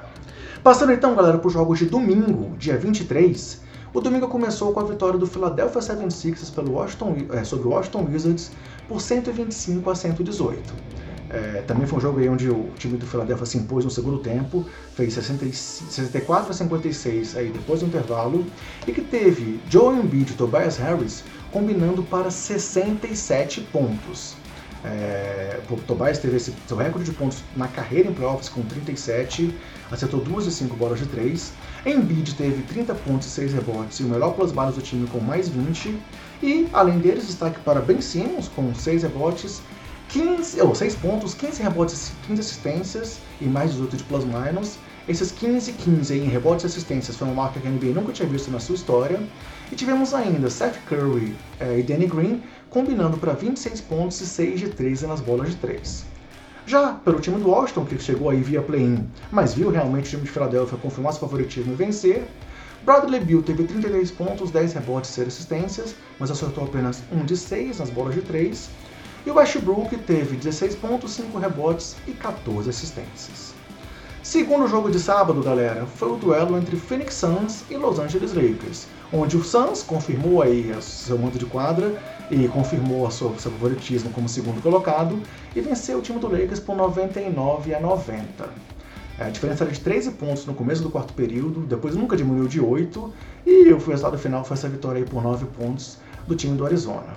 Passando 0.63 0.93
então, 0.93 1.15
galera, 1.15 1.39
para 1.39 1.49
os 1.49 1.53
jogos 1.53 1.79
de 1.79 1.87
domingo, 1.87 2.57
dia 2.57 2.77
23. 2.79 3.63
O 3.93 4.01
domingo 4.01 4.27
começou 4.27 4.73
com 4.73 4.81
a 4.81 4.85
vitória 4.85 5.19
do 5.19 5.27
Philadelphia 5.27 5.81
76ers 5.81 6.53
pelo 6.53 6.73
Washington, 6.73 7.17
é, 7.33 7.45
sobre 7.45 7.69
o 7.69 7.71
Washington 7.71 8.09
Wizards 8.11 8.51
por 8.89 9.01
125 9.01 9.89
a 9.91 9.95
118. 9.95 10.75
É, 11.31 11.63
também 11.67 11.87
foi 11.87 11.99
um 11.99 12.01
jogo 12.01 12.19
aí 12.19 12.29
onde 12.29 12.49
o 12.49 12.71
time 12.77 12.97
do 12.97 13.07
Philadelphia 13.07 13.47
se 13.47 13.59
impôs 13.59 13.85
no 13.85 13.91
segundo 13.91 14.19
tempo, 14.19 14.65
fez 14.95 15.15
64 15.15 16.51
a 16.51 16.55
56 16.55 17.37
aí 17.37 17.51
depois 17.51 17.81
do 17.81 17.87
intervalo, 17.87 18.45
e 18.87 18.93
que 18.93 19.01
teve 19.01 19.61
Joe 19.69 19.97
Embiid 19.97 20.33
e 20.33 20.35
Tobias 20.35 20.77
Harris 20.77 21.25
combinando 21.53 22.03
para 22.05 22.31
67 22.31 23.61
pontos. 23.73 24.37
É, 24.85 25.61
o 25.71 25.77
Tobias 25.77 26.19
teve 26.19 26.37
esse, 26.37 26.53
seu 26.67 26.77
recorde 26.77 27.11
de 27.11 27.17
pontos 27.17 27.43
na 27.57 27.67
carreira 27.67 28.11
em 28.11 28.13
playoffs 28.13 28.51
com 28.51 28.61
37, 28.63 29.55
acertou 29.91 30.21
2 30.21 30.47
e 30.47 30.51
5 30.51 30.77
bolas 30.77 30.99
de 30.99 31.07
3. 31.07 31.53
Embiid 31.87 32.35
teve 32.35 32.63
30 32.65 32.95
pontos 32.95 33.27
e 33.29 33.31
6 33.31 33.55
rebotes 33.55 33.99
e 34.01 34.03
o 34.03 34.07
melhor 34.07 34.35
plus 34.35 34.53
do 34.53 34.83
time 34.83 35.07
com 35.09 35.21
mais 35.21 35.49
20. 35.49 35.99
E, 36.43 36.69
além 36.73 36.99
deles, 36.99 37.27
destaque 37.27 37.59
para 37.61 37.81
Ben 37.81 38.01
Simmons 38.01 38.49
com 38.49 38.75
6 38.75 39.05
rebotes, 39.05 39.63
15, 40.09 40.61
ou 40.61 40.75
6 40.75 40.95
pontos, 40.97 41.35
15 41.35 41.63
rebotes, 41.63 42.13
15 42.27 42.41
assistências 42.41 43.19
e 43.41 43.47
mais 43.47 43.73
18 43.73 43.97
de 43.97 44.05
plus 44.05 44.25
minus. 44.25 44.77
Esses 45.07 45.31
15 45.33 45.73
15 45.73 46.19
em 46.19 46.25
rebotes 46.29 46.65
e 46.65 46.67
assistências 46.67 47.17
foi 47.17 47.29
uma 47.29 47.43
marca 47.43 47.61
que 47.61 47.69
a 47.69 47.71
NBA 47.71 47.89
nunca 47.89 48.13
tinha 48.13 48.29
visto 48.29 48.51
na 48.51 48.59
sua 48.59 48.75
história. 48.75 49.21
E 49.71 49.77
tivemos 49.77 50.15
ainda 50.15 50.49
Seth 50.49 50.79
Curry 50.87 51.35
é, 51.61 51.79
e 51.79 51.83
Danny 51.83 52.07
Green 52.07 52.43
combinando 52.75 53.17
para 53.17 53.35
26 53.35 53.81
pontos 53.83 54.21
e 54.21 54.27
6 54.27 54.59
de 54.59 54.69
13 54.69 55.07
nas 55.07 55.21
bolas 55.21 55.51
de 55.51 55.57
3. 55.59 56.05
Já 56.67 56.93
pelo 56.93 57.21
time 57.21 57.39
do 57.39 57.49
Washington, 57.49 57.85
que 57.85 57.97
chegou 58.01 58.29
aí 58.29 58.41
via 58.41 58.61
play-in, 58.61 59.07
mas 59.31 59.55
viu 59.55 59.71
realmente 59.71 60.07
o 60.07 60.11
time 60.11 60.23
de 60.23 60.31
Filadélfia 60.31 60.77
confirmar 60.79 61.13
seu 61.13 61.21
favoritismo 61.21 61.73
e 61.73 61.77
vencer, 61.77 62.27
Bradley 62.85 63.21
Bill 63.21 63.45
teve 63.45 63.63
33 63.63 64.11
pontos, 64.11 64.51
10 64.51 64.73
rebotes 64.73 65.11
e 65.11 65.13
6 65.13 65.29
assistências, 65.29 65.95
mas 66.19 66.33
acertou 66.33 66.65
apenas 66.65 67.01
1 67.13 67.25
de 67.25 67.37
6 67.37 67.79
nas 67.79 67.91
bolas 67.91 68.17
de 68.17 68.23
3. 68.23 68.69
E 69.25 69.31
o 69.31 69.35
Westbrook 69.35 69.97
teve 69.99 70.37
16 70.37 70.75
pontos, 70.75 71.13
5 71.13 71.39
rebotes 71.39 71.95
e 72.09 72.11
14 72.11 72.69
assistências. 72.69 73.55
Segundo 74.25 74.67
jogo 74.67 74.91
de 74.91 74.99
sábado, 74.99 75.43
galera, 75.43 75.87
foi 75.87 76.11
o 76.11 76.17
duelo 76.17 76.59
entre 76.59 76.77
Phoenix 76.77 77.15
Suns 77.15 77.63
e 77.71 77.77
Los 77.77 77.99
Angeles 77.99 78.33
Lakers, 78.33 78.87
onde 79.13 79.37
o 79.37 79.45
Suns 79.45 79.83
confirmou 79.83 80.43
aí 80.43 80.75
seu 80.81 81.17
manto 81.17 81.39
de 81.39 81.47
quadra 81.47 81.95
e 82.31 82.49
confirmou 82.49 83.11
seu, 83.11 83.39
seu 83.39 83.51
favoritismo 83.51 84.11
como 84.11 84.29
segundo 84.29 84.63
colocado 84.63 85.21
e 85.55 85.61
venceu 85.61 85.99
o 85.99 86.03
time 86.03 86.19
do 86.19 86.29
Lakers 86.29 86.61
por 86.61 86.77
99 86.77 87.75
a 87.75 87.81
90. 87.81 88.49
A 89.19 89.31
diferença 89.31 89.63
era 89.63 89.73
de 89.73 89.79
13 89.79 90.13
pontos 90.13 90.45
no 90.45 90.55
começo 90.55 90.83
do 90.83 90.91
quarto 90.91 91.13
período, 91.15 91.61
depois 91.61 91.95
nunca 91.95 92.17
diminuiu 92.17 92.49
de 92.49 92.61
8 92.61 93.13
e 93.47 93.73
o 93.73 93.79
resultado 93.79 94.19
final 94.19 94.45
foi 94.45 94.57
essa 94.57 94.69
vitória 94.69 95.05
por 95.05 95.23
9 95.23 95.47
pontos 95.57 95.99
do 96.27 96.35
time 96.35 96.57
do 96.57 96.67
Arizona. 96.67 97.15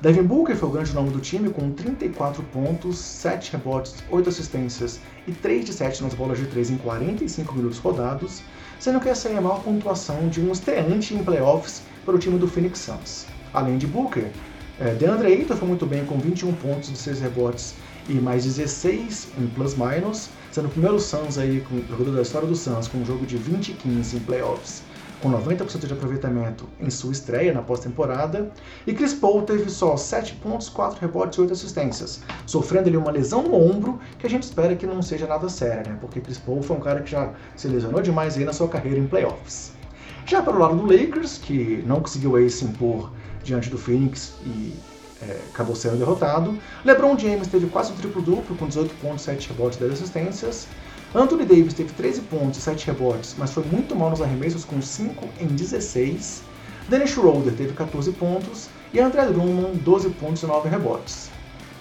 Devin 0.00 0.24
Booker 0.24 0.56
foi 0.56 0.68
o 0.68 0.72
grande 0.72 0.92
nome 0.92 1.10
do 1.10 1.20
time 1.20 1.48
com 1.50 1.70
34 1.70 2.42
pontos, 2.44 2.98
7 2.98 3.52
rebotes, 3.52 3.94
8 4.10 4.28
assistências 4.28 5.00
e 5.26 5.32
3 5.32 5.64
de 5.64 5.72
7 5.72 6.02
nas 6.02 6.14
bolas 6.14 6.38
de 6.38 6.46
3 6.46 6.70
em 6.70 6.76
45 6.76 7.54
minutos 7.54 7.78
rodados, 7.78 8.42
sendo 8.80 9.00
que 9.00 9.08
essa 9.08 9.28
é 9.28 9.36
a 9.36 9.40
maior 9.40 9.62
pontuação 9.62 10.28
de 10.28 10.40
um 10.40 10.50
estreante 10.50 11.14
em 11.14 11.22
playoffs 11.24 11.82
para 12.04 12.14
o 12.16 12.18
time 12.18 12.36
do 12.36 12.48
Phoenix 12.48 12.80
Suns. 12.80 13.31
Além 13.52 13.78
de 13.78 13.86
Booker, 13.86 14.30
é, 14.80 14.94
DeAndre 14.94 15.28
Ayton 15.28 15.56
foi 15.56 15.68
muito 15.68 15.86
bem 15.86 16.04
com 16.04 16.18
21 16.18 16.52
pontos 16.54 16.90
e 16.90 16.96
6 16.96 17.20
rebotes 17.20 17.74
e 18.08 18.14
mais 18.14 18.44
16 18.44 19.28
em 19.38 19.46
plus-minus, 19.48 20.30
sendo 20.50 20.66
o 20.66 20.70
primeiro 20.70 20.98
Suns 20.98 21.38
aí, 21.38 21.60
com, 21.60 21.80
jogador 21.88 22.16
da 22.16 22.22
história 22.22 22.48
do 22.48 22.56
Suns, 22.56 22.88
com 22.88 22.98
um 22.98 23.04
jogo 23.04 23.24
de 23.26 23.36
20 23.36 23.68
e 23.68 23.72
15 23.74 24.16
em 24.16 24.20
playoffs 24.20 24.82
com 25.22 25.30
90% 25.30 25.86
de 25.86 25.92
aproveitamento 25.92 26.68
em 26.80 26.90
sua 26.90 27.12
estreia 27.12 27.54
na 27.54 27.62
pós-temporada, 27.62 28.50
e 28.84 28.92
Chris 28.92 29.14
Paul 29.14 29.42
teve 29.42 29.70
só 29.70 29.96
7 29.96 30.34
pontos, 30.34 30.68
4 30.68 31.00
rebotes 31.00 31.38
e 31.38 31.40
8 31.40 31.52
assistências, 31.52 32.20
sofrendo 32.44 32.88
ali 32.88 32.96
uma 32.96 33.12
lesão 33.12 33.44
no 33.44 33.54
ombro 33.54 34.00
que 34.18 34.26
a 34.26 34.30
gente 34.30 34.42
espera 34.42 34.74
que 34.74 34.84
não 34.84 35.00
seja 35.00 35.26
nada 35.28 35.48
séria, 35.48 35.84
né? 35.92 35.96
Porque 36.00 36.20
Chris 36.20 36.38
Paul 36.38 36.60
foi 36.60 36.76
um 36.76 36.80
cara 36.80 37.00
que 37.00 37.12
já 37.12 37.32
se 37.54 37.68
lesionou 37.68 38.02
demais 38.02 38.36
aí 38.36 38.44
na 38.44 38.52
sua 38.52 38.68
carreira 38.68 38.98
em 38.98 39.06
playoffs. 39.06 39.72
Já 40.26 40.42
para 40.42 40.56
o 40.56 40.58
lado 40.58 40.76
do 40.76 40.86
Lakers, 40.86 41.38
que 41.38 41.84
não 41.86 42.00
conseguiu 42.00 42.34
aí 42.34 42.50
se 42.50 42.64
impor 42.64 43.12
diante 43.44 43.68
do 43.68 43.78
Phoenix 43.78 44.34
e 44.44 44.72
é, 45.22 45.40
acabou 45.52 45.76
sendo 45.76 45.98
derrotado, 45.98 46.58
LeBron 46.84 47.18
James 47.18 47.46
teve 47.46 47.66
quase 47.66 47.92
um 47.92 47.96
triplo-duplo 47.96 48.56
com 48.56 48.66
18 48.66 48.94
pontos, 48.96 49.22
7 49.22 49.48
rebotes 49.48 49.78
e 49.78 49.80
10 49.80 49.92
assistências, 49.92 50.66
Anthony 51.14 51.44
Davis 51.44 51.74
teve 51.74 51.92
13 51.92 52.22
pontos 52.22 52.58
e 52.58 52.62
7 52.62 52.86
rebotes, 52.86 53.34
mas 53.36 53.52
foi 53.52 53.64
muito 53.64 53.94
mal 53.94 54.08
nos 54.08 54.22
arremessos 54.22 54.64
com 54.64 54.80
5 54.80 55.28
em 55.38 55.46
16. 55.46 56.42
Dennis 56.88 57.10
Schroeder 57.10 57.52
teve 57.52 57.74
14 57.74 58.10
pontos 58.12 58.68
e 58.94 58.98
André 58.98 59.26
Drummond 59.26 59.78
12 59.78 60.08
pontos 60.10 60.42
e 60.42 60.46
9 60.46 60.70
rebotes. 60.70 61.30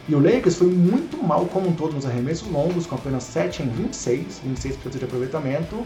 E 0.09 0.15
o 0.15 0.19
Lakers 0.19 0.55
foi 0.55 0.67
muito 0.67 1.15
mal 1.23 1.45
como 1.45 1.69
um 1.69 1.73
todo 1.73 1.93
nos 1.93 2.05
arremessos 2.05 2.51
longos, 2.51 2.85
com 2.85 2.95
apenas 2.95 3.23
7 3.23 3.63
em 3.63 3.69
26, 3.69 4.41
26% 4.45 4.97
de 4.97 5.05
aproveitamento, 5.05 5.85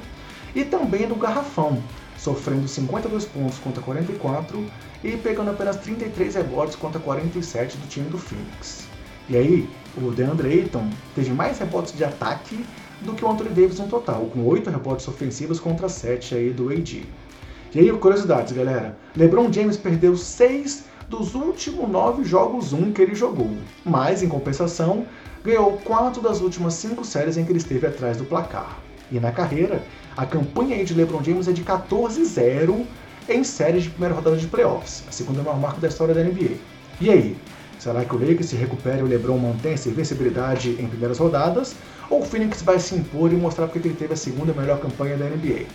e 0.56 0.64
também 0.64 1.06
no 1.06 1.16
garrafão, 1.16 1.84
sofrendo 2.18 2.68
52 2.68 3.26
pontos 3.26 3.58
contra 3.60 3.82
44 3.82 4.66
e 5.04 5.12
pegando 5.18 5.52
apenas 5.52 5.78
33 5.78 6.36
rebotes 6.36 6.76
contra 6.76 7.00
47 7.00 7.78
do 7.78 7.88
time 7.88 8.10
do 8.10 8.18
Phoenix. 8.18 8.88
E 9.30 9.36
aí, 9.36 9.70
o 9.98 10.12
DeAndre 10.12 10.50
Ayton 10.50 10.90
teve 11.16 11.32
mais 11.32 11.60
rebotes 11.60 11.96
de 11.96 12.04
ataque 12.04 12.64
do 13.02 13.14
que 13.14 13.26
o 13.26 13.30
Anthony 13.30 13.50
Davis 13.50 13.80
no 13.80 13.88
total, 13.88 14.26
com 14.34 14.46
8 14.46 14.70
rebotes 14.70 15.08
ofensivos 15.08 15.60
contra 15.60 15.90
7 15.90 16.36
aí 16.36 16.50
do 16.52 16.70
AD. 16.70 17.06
E 17.74 17.80
aí, 17.80 17.92
curiosidades, 17.92 18.54
galera. 18.54 18.98
LeBron 19.16 19.52
James 19.52 19.78
perdeu 19.78 20.16
6 20.16 20.86
dos 21.10 21.36
últimos 21.36 21.90
9 21.90 22.24
jogos 22.24 22.72
1 22.72 22.94
que 22.94 23.02
ele 23.02 23.16
jogou, 23.16 23.52
mas, 23.84 24.24
em 24.24 24.30
compensação, 24.30 25.06
ganhou 25.44 25.74
4 25.84 26.22
das 26.22 26.42
últimas 26.42 26.74
5 26.76 27.04
séries 27.04 27.38
em 27.38 27.46
que 27.46 27.52
ele 27.52 27.60
esteve 27.60 27.86
atrás 27.86 28.18
do 28.18 28.26
placar. 28.26 28.80
E 29.12 29.20
na 29.20 29.32
carreira, 29.32 29.84
a 30.16 30.26
campanha 30.26 30.76
aí 30.76 30.86
de 30.86 30.94
LeBron 30.94 31.24
James 31.24 31.48
é 31.48 31.52
de 31.52 31.64
14-0 31.64 32.86
em 33.28 33.44
séries 33.44 33.84
de 33.84 33.90
primeira 33.90 34.16
rodada 34.16 34.38
de 34.38 34.48
playoffs, 34.48 35.04
a 35.08 35.12
segunda 35.12 35.42
maior 35.42 35.60
marca 35.60 35.82
da 35.82 35.88
história 35.88 36.14
da 36.14 36.24
NBA. 36.24 36.56
E 37.02 37.10
aí, 37.10 37.38
será 37.80 38.06
que 38.06 38.16
o 38.16 38.20
Lakers 38.20 38.48
se 38.48 38.56
recupera 38.56 39.00
e 39.00 39.04
o 39.04 39.08
LeBron 39.08 39.38
mantém 39.38 39.74
essa 39.74 39.90
invencibilidade 39.90 40.70
em 40.80 40.88
primeiras 40.88 41.18
rodadas? 41.18 41.76
ou 42.10 42.22
o 42.22 42.26
Phoenix 42.26 42.62
vai 42.62 42.80
se 42.80 42.96
impor 42.96 43.32
e 43.32 43.36
mostrar 43.36 43.68
porque 43.68 43.88
ele 43.88 43.96
teve 43.96 44.14
a 44.14 44.18
segunda 44.18 44.54
melhor 44.54 44.80
campanha 44.80 45.18
da 45.18 45.26
NBA. 45.26 45.66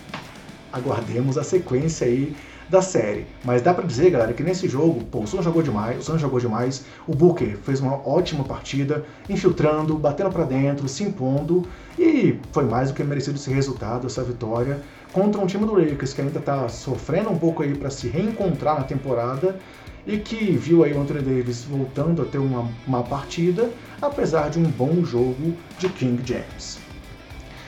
Aguardemos 0.71 1.37
a 1.37 1.43
sequência 1.43 2.07
aí 2.07 2.35
da 2.71 2.81
série. 2.81 3.27
Mas 3.43 3.61
dá 3.61 3.73
para 3.73 3.85
dizer, 3.85 4.09
galera, 4.09 4.31
que 4.33 4.41
nesse 4.41 4.67
jogo, 4.67 5.03
pô, 5.03 5.19
o 5.19 5.27
Suns 5.27 5.43
jogou 5.43 5.61
demais, 5.61 5.99
o 5.99 6.01
Suns 6.01 6.21
jogou 6.21 6.39
demais, 6.39 6.85
o 7.05 7.13
Booker 7.13 7.57
fez 7.57 7.81
uma 7.81 7.95
ótima 8.07 8.45
partida, 8.45 9.05
infiltrando, 9.29 9.97
batendo 9.97 10.31
para 10.31 10.45
dentro, 10.45 10.87
se 10.87 11.03
impondo, 11.03 11.67
e 11.99 12.39
foi 12.53 12.63
mais 12.63 12.89
do 12.89 12.95
que 12.95 13.03
merecido 13.03 13.35
esse 13.35 13.51
resultado, 13.53 14.07
essa 14.07 14.23
vitória 14.23 14.79
contra 15.11 15.41
um 15.41 15.45
time 15.45 15.65
do 15.65 15.75
Lakers 15.75 16.13
que 16.13 16.21
ainda 16.21 16.39
está 16.39 16.69
sofrendo 16.69 17.29
um 17.29 17.37
pouco 17.37 17.61
aí 17.61 17.75
para 17.75 17.89
se 17.89 18.07
reencontrar 18.07 18.77
na 18.77 18.83
temporada 18.85 19.59
e 20.07 20.17
que 20.17 20.53
viu 20.53 20.85
aí 20.85 20.93
o 20.93 21.01
Anthony 21.01 21.21
Davis 21.21 21.65
voltando 21.65 22.21
a 22.21 22.25
ter 22.25 22.37
uma, 22.37 22.67
uma 22.87 23.03
partida, 23.03 23.69
apesar 24.01 24.49
de 24.49 24.57
um 24.57 24.63
bom 24.63 25.03
jogo 25.03 25.53
de 25.77 25.89
King 25.89 26.21
James. 26.25 26.79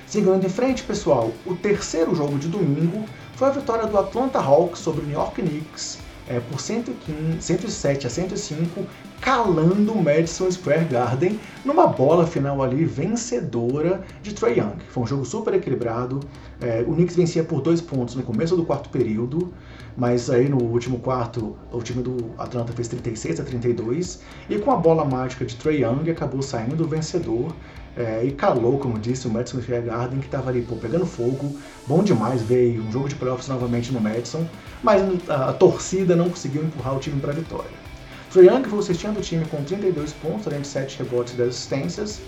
Seguindo 0.07 0.45
em 0.45 0.49
frente, 0.49 0.83
pessoal, 0.83 1.31
o 1.45 1.55
terceiro 1.55 2.15
jogo 2.15 2.37
de 2.37 2.47
domingo 2.47 3.03
foi 3.43 3.49
a 3.49 3.53
vitória 3.55 3.87
do 3.87 3.97
Atlanta 3.97 4.39
Hawks 4.39 4.79
sobre 4.79 5.01
o 5.01 5.03
New 5.03 5.15
York 5.15 5.41
Knicks 5.41 5.99
é, 6.29 6.39
por 6.39 6.61
115, 6.61 7.41
107 7.41 8.07
a 8.07 8.09
105, 8.09 8.85
calando 9.19 9.91
o 9.91 10.01
Madison 10.01 10.49
Square 10.49 10.85
Garden 10.85 11.37
numa 11.65 11.85
bola 11.85 12.25
final 12.25 12.63
ali 12.63 12.85
vencedora 12.85 14.01
de 14.21 14.33
Trae 14.33 14.59
Young. 14.59 14.77
Foi 14.87 15.03
um 15.03 15.05
jogo 15.05 15.25
super 15.25 15.53
equilibrado. 15.53 16.21
É, 16.61 16.85
o 16.87 16.93
Knicks 16.93 17.17
vencia 17.17 17.43
por 17.43 17.61
dois 17.61 17.81
pontos 17.81 18.15
no 18.15 18.23
começo 18.23 18.55
do 18.55 18.63
quarto 18.63 18.87
período, 18.87 19.53
mas 19.97 20.29
aí 20.29 20.47
no 20.47 20.63
último 20.63 20.99
quarto 20.99 21.57
o 21.69 21.81
time 21.81 22.01
do 22.01 22.31
Atlanta 22.37 22.71
fez 22.71 22.87
36 22.87 23.41
a 23.41 23.43
32 23.43 24.21
e 24.49 24.57
com 24.57 24.71
a 24.71 24.77
bola 24.77 25.03
mágica 25.03 25.43
de 25.43 25.57
Trae 25.57 25.81
Young 25.81 26.09
acabou 26.09 26.41
saindo 26.41 26.87
vencedor. 26.87 27.53
É, 27.95 28.23
e 28.25 28.31
calou, 28.31 28.79
como 28.79 28.97
disse, 28.97 29.27
o 29.27 29.31
Madison 29.31 29.61
Square 29.61 29.83
Garden, 29.83 30.19
que 30.19 30.25
estava 30.25 30.49
ali 30.49 30.63
pô, 30.63 30.75
pegando 30.75 31.05
fogo. 31.05 31.55
Bom 31.87 32.03
demais 32.03 32.41
ver 32.41 32.79
um 32.79 32.91
jogo 32.91 33.07
de 33.07 33.15
playoffs 33.15 33.47
novamente 33.47 33.91
no 33.91 34.01
Madison, 34.01 34.45
mas 34.81 35.01
a, 35.29 35.49
a 35.49 35.53
torcida 35.53 36.15
não 36.15 36.29
conseguiu 36.29 36.63
empurrar 36.63 36.95
o 36.95 36.99
time 36.99 37.19
para 37.19 37.31
a 37.31 37.35
vitória. 37.35 37.83
Trae 38.31 38.47
Young 38.47 38.63
foi 38.63 38.79
o 38.79 38.81
sextinho 38.81 39.13
do 39.13 39.21
time 39.21 39.45
com 39.45 39.63
32 39.63 40.11
pontos, 40.13 40.47
além 40.47 40.61
de 40.61 40.67
7 40.67 40.97
rebotes 40.97 41.33
e 41.33 41.37
10 41.37 41.49
assistências. 41.49 42.19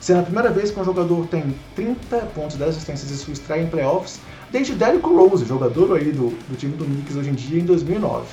sendo 0.00 0.20
a 0.20 0.22
primeira 0.22 0.50
vez 0.50 0.70
que 0.70 0.80
um 0.80 0.84
jogador 0.84 1.26
tem 1.26 1.54
30 1.76 2.16
pontos, 2.34 2.56
10 2.56 2.70
assistências 2.70 3.10
em 3.10 3.16
sua 3.16 3.34
estreia 3.34 3.62
em 3.62 3.66
playoffs 3.66 4.20
desde 4.50 4.74
Derrick 4.74 5.06
Rose, 5.06 5.44
jogador 5.44 5.96
aí 5.96 6.12
do, 6.12 6.30
do 6.48 6.56
time 6.56 6.76
do 6.76 6.84
Knicks 6.84 7.14
hoje 7.14 7.30
em 7.30 7.34
dia, 7.34 7.60
em 7.60 7.64
2009. 7.64 8.26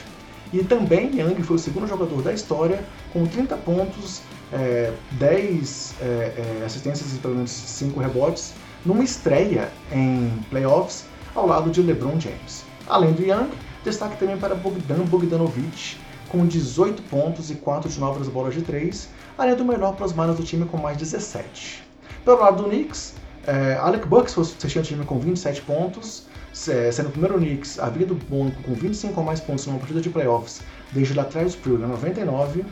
E 0.54 0.64
também 0.64 1.20
Young 1.20 1.42
foi 1.44 1.58
o 1.58 1.60
segundo 1.60 1.88
jogador 1.88 2.22
da 2.22 2.34
história 2.34 2.84
com 3.12 3.26
30 3.26 3.58
pontos, 3.58 4.22
é, 4.54 4.94
10 5.12 5.96
é, 6.00 6.06
é, 6.06 6.64
assistências 6.66 7.14
e 7.14 7.18
pelo 7.18 7.36
menos 7.36 7.52
5 7.52 8.00
rebotes 8.00 8.54
numa 8.86 9.04
estreia 9.04 9.70
em 9.92 10.32
playoffs 10.50 11.06
ao 11.36 11.46
lado 11.46 11.70
de 11.70 11.82
LeBron 11.82 12.20
James. 12.20 12.64
Além 12.88 13.12
do 13.12 13.22
Young, 13.22 13.50
destaque 13.84 14.18
também 14.18 14.38
para 14.38 14.56
Bogdan 14.56 15.04
Bogdanovic, 15.06 15.98
com 16.30 16.46
18 16.46 17.02
pontos 17.04 17.52
e 17.52 17.56
4 17.56 17.90
de 17.90 18.00
novas 18.00 18.28
bolas 18.28 18.54
de 18.54 18.62
3, 18.62 19.10
além 19.38 19.56
do 19.56 19.66
melhor 19.66 19.96
plus-minus 19.96 20.38
do 20.38 20.44
time 20.44 20.66
com 20.66 20.78
mais 20.78 20.98
17. 20.98 21.84
Pelo 22.24 22.40
lado 22.40 22.64
do 22.64 22.70
Knicks, 22.70 23.14
é, 23.46 23.76
Alec 23.76 24.06
Bucks 24.08 24.34
foi 24.34 24.44
o 24.44 24.46
sexto 24.46 24.82
time 24.82 25.06
com 25.06 25.20
27 25.20 25.62
pontos, 25.62 26.26
sendo 26.58 27.10
o 27.10 27.12
primeiro 27.12 27.38
Knicks 27.38 27.80
a 27.80 27.90
vida 27.90 28.06
do 28.06 28.16
banco 28.16 28.62
com 28.64 28.74
25 28.74 29.20
ou 29.20 29.26
mais 29.26 29.40
pontos 29.40 29.66
numa 29.68 29.80
partida 29.80 30.02
de 30.02 30.10
playoffs 30.10 30.62
desde 30.92 31.14
lá 31.14 31.24
atrás 31.24 31.50
Sprue 31.54 31.76
em 31.76 31.88
99. 31.88 32.66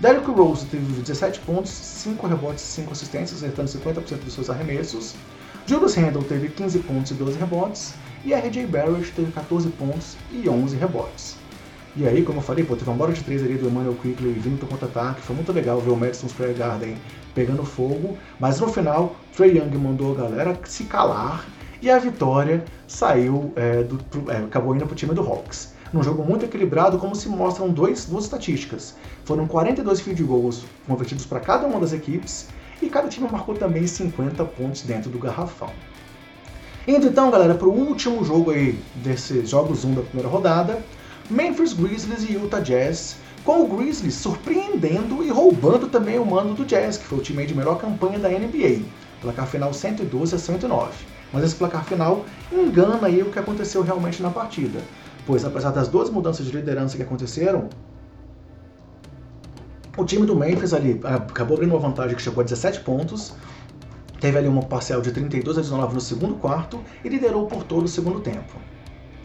Derrick 0.00 0.30
Rose 0.30 0.66
teve 0.66 0.84
17 1.00 1.40
pontos, 1.40 1.70
5 1.70 2.26
rebotes 2.26 2.64
e 2.64 2.66
5 2.66 2.92
assistências, 2.92 3.42
acertando 3.42 3.68
50% 3.68 4.24
dos 4.24 4.34
seus 4.34 4.50
arremessos. 4.50 5.14
Julius 5.66 5.94
Randle 5.94 6.24
teve 6.24 6.48
15 6.48 6.78
pontos 6.80 7.10
e 7.12 7.14
12 7.14 7.38
rebotes. 7.38 7.94
E 8.24 8.34
RJ 8.34 8.66
Barrett 8.66 9.12
teve 9.12 9.30
14 9.32 9.68
pontos 9.70 10.16
e 10.32 10.48
11 10.48 10.76
rebotes. 10.76 11.36
E 11.94 12.06
aí, 12.08 12.22
como 12.22 12.38
eu 12.38 12.42
falei, 12.42 12.64
pô, 12.64 12.74
teve 12.74 12.88
uma 12.88 12.96
bola 12.96 13.12
de 13.12 13.22
3 13.22 13.42
ali 13.44 13.54
do 13.54 13.68
Emmanuel 13.68 13.94
Quickly 13.94 14.32
vindo 14.32 14.58
pro 14.58 14.66
contra-ataque. 14.66 15.20
Foi 15.20 15.36
muito 15.36 15.52
legal 15.52 15.80
ver 15.80 15.90
o 15.90 15.96
Madison 15.96 16.28
Square 16.28 16.54
Garden 16.54 16.96
pegando 17.34 17.64
fogo. 17.64 18.16
Mas 18.40 18.60
no 18.60 18.68
final, 18.68 19.14
Trey 19.36 19.58
Young 19.58 19.76
mandou 19.76 20.12
a 20.12 20.22
galera 20.22 20.58
se 20.64 20.84
calar. 20.84 21.44
E 21.82 21.90
a 21.90 21.98
vitória 21.98 22.64
saiu, 22.86 23.52
é, 23.56 23.82
do, 23.82 23.98
é, 24.30 24.36
acabou 24.36 24.72
indo 24.72 24.86
pro 24.86 24.94
time 24.94 25.12
do 25.12 25.20
Hawks. 25.20 25.74
Num 25.92 26.00
jogo 26.00 26.22
muito 26.22 26.44
equilibrado, 26.44 26.96
como 26.96 27.12
se 27.16 27.28
mostram 27.28 27.70
dois, 27.70 28.04
duas 28.04 28.22
estatísticas. 28.22 28.94
Foram 29.24 29.48
42 29.48 30.00
field 30.00 30.22
goals 30.22 30.64
convertidos 30.86 31.26
para 31.26 31.40
cada 31.40 31.66
uma 31.66 31.80
das 31.80 31.92
equipes. 31.92 32.46
E 32.80 32.88
cada 32.88 33.08
time 33.08 33.28
marcou 33.28 33.56
também 33.56 33.84
50 33.84 34.44
pontos 34.44 34.82
dentro 34.82 35.10
do 35.10 35.18
garrafão. 35.18 35.70
Indo 36.86 37.08
então, 37.08 37.32
galera, 37.32 37.54
para 37.54 37.66
o 37.66 37.72
último 37.72 38.24
jogo 38.24 38.52
aí 38.52 38.78
desses 38.94 39.50
jogos 39.50 39.84
1 39.84 39.94
da 39.94 40.02
primeira 40.02 40.28
rodada, 40.28 40.80
Memphis 41.28 41.72
Grizzlies 41.72 42.22
e 42.22 42.34
Utah 42.34 42.60
Jazz, 42.60 43.16
com 43.44 43.60
o 43.60 43.76
Grizzlies 43.76 44.14
surpreendendo 44.14 45.24
e 45.24 45.30
roubando 45.30 45.88
também 45.88 46.16
o 46.16 46.24
mando 46.24 46.54
do 46.54 46.64
Jazz, 46.64 46.96
que 46.96 47.06
foi 47.06 47.18
o 47.18 47.22
time 47.22 47.44
de 47.44 47.56
melhor 47.56 47.76
campanha 47.80 48.20
da 48.20 48.28
NBA, 48.28 48.82
placar 49.20 49.48
final 49.48 49.74
112 49.74 50.36
a 50.36 50.38
109. 50.38 51.21
Mas 51.32 51.44
esse 51.44 51.54
placar 51.54 51.84
final 51.84 52.24
engana 52.52 53.06
aí 53.06 53.22
o 53.22 53.30
que 53.30 53.38
aconteceu 53.38 53.82
realmente 53.82 54.22
na 54.22 54.30
partida, 54.30 54.80
pois 55.26 55.44
apesar 55.44 55.70
das 55.70 55.88
duas 55.88 56.10
mudanças 56.10 56.46
de 56.46 56.52
liderança 56.52 56.96
que 56.96 57.02
aconteceram, 57.02 57.68
o 59.96 60.04
time 60.04 60.26
do 60.26 60.34
Memphis 60.34 60.72
ali 60.72 61.00
ah, 61.04 61.16
acabou 61.16 61.56
abrindo 61.56 61.72
uma 61.72 61.80
vantagem 61.80 62.16
que 62.16 62.22
chegou 62.22 62.40
a 62.40 62.44
17 62.44 62.80
pontos, 62.80 63.34
teve 64.20 64.38
ali 64.38 64.48
uma 64.48 64.62
parcial 64.62 65.00
de 65.00 65.10
32 65.10 65.58
a 65.58 65.60
19 65.60 65.94
no 65.94 66.00
segundo 66.00 66.34
quarto 66.34 66.80
e 67.04 67.08
liderou 67.08 67.46
por 67.46 67.64
todo 67.64 67.84
o 67.84 67.88
segundo 67.88 68.20
tempo. 68.20 68.54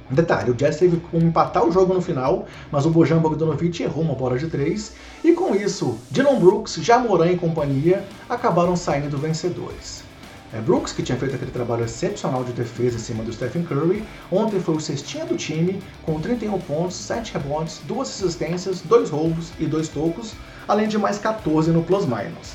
Detalhe, 0.10 0.52
o 0.52 0.54
Jazz 0.54 0.78
teve 0.78 0.98
como 1.12 1.26
empatar 1.26 1.66
o 1.66 1.72
jogo 1.72 1.94
no 1.94 2.02
final, 2.02 2.46
mas 2.72 2.86
o 2.86 2.90
Bojan 2.90 3.20
Bogdanovic 3.20 3.84
errou 3.84 4.04
uma 4.04 4.16
bola 4.16 4.38
de 4.38 4.48
três, 4.48 4.94
e 5.22 5.34
com 5.34 5.54
isso, 5.54 5.98
Dylan 6.10 6.40
Brooks, 6.40 6.76
Jamoran 6.76 7.32
e 7.32 7.38
companhia 7.38 8.06
acabaram 8.30 8.76
saindo 8.78 9.18
vencedores. 9.18 10.07
É, 10.54 10.62
Brooks, 10.62 10.94
que 10.94 11.04
tinha 11.04 11.18
feito 11.18 11.36
aquele 11.36 11.52
trabalho 11.52 11.84
excepcional 11.84 12.44
de 12.44 12.54
defesa 12.54 12.96
em 12.96 13.00
cima 13.00 13.24
do 13.24 13.34
Stephen 13.34 13.64
Curry, 13.64 14.04
ontem 14.32 14.60
foi 14.60 14.76
o 14.76 14.80
cestinha 14.80 15.26
do 15.26 15.36
time, 15.36 15.82
com 16.04 16.20
31 16.22 16.58
pontos, 16.60 16.96
7 16.96 17.34
rebotes, 17.34 17.82
2 17.86 18.08
assistências, 18.08 18.82
2 18.82 19.10
roubos 19.10 19.52
e 19.60 19.66
2 19.66 19.90
tocos, 19.90 20.34
além 20.68 20.88
de 20.88 20.98
mais 20.98 21.20
14 21.20 21.72
no 21.72 21.84
plus-minus. 21.84 22.54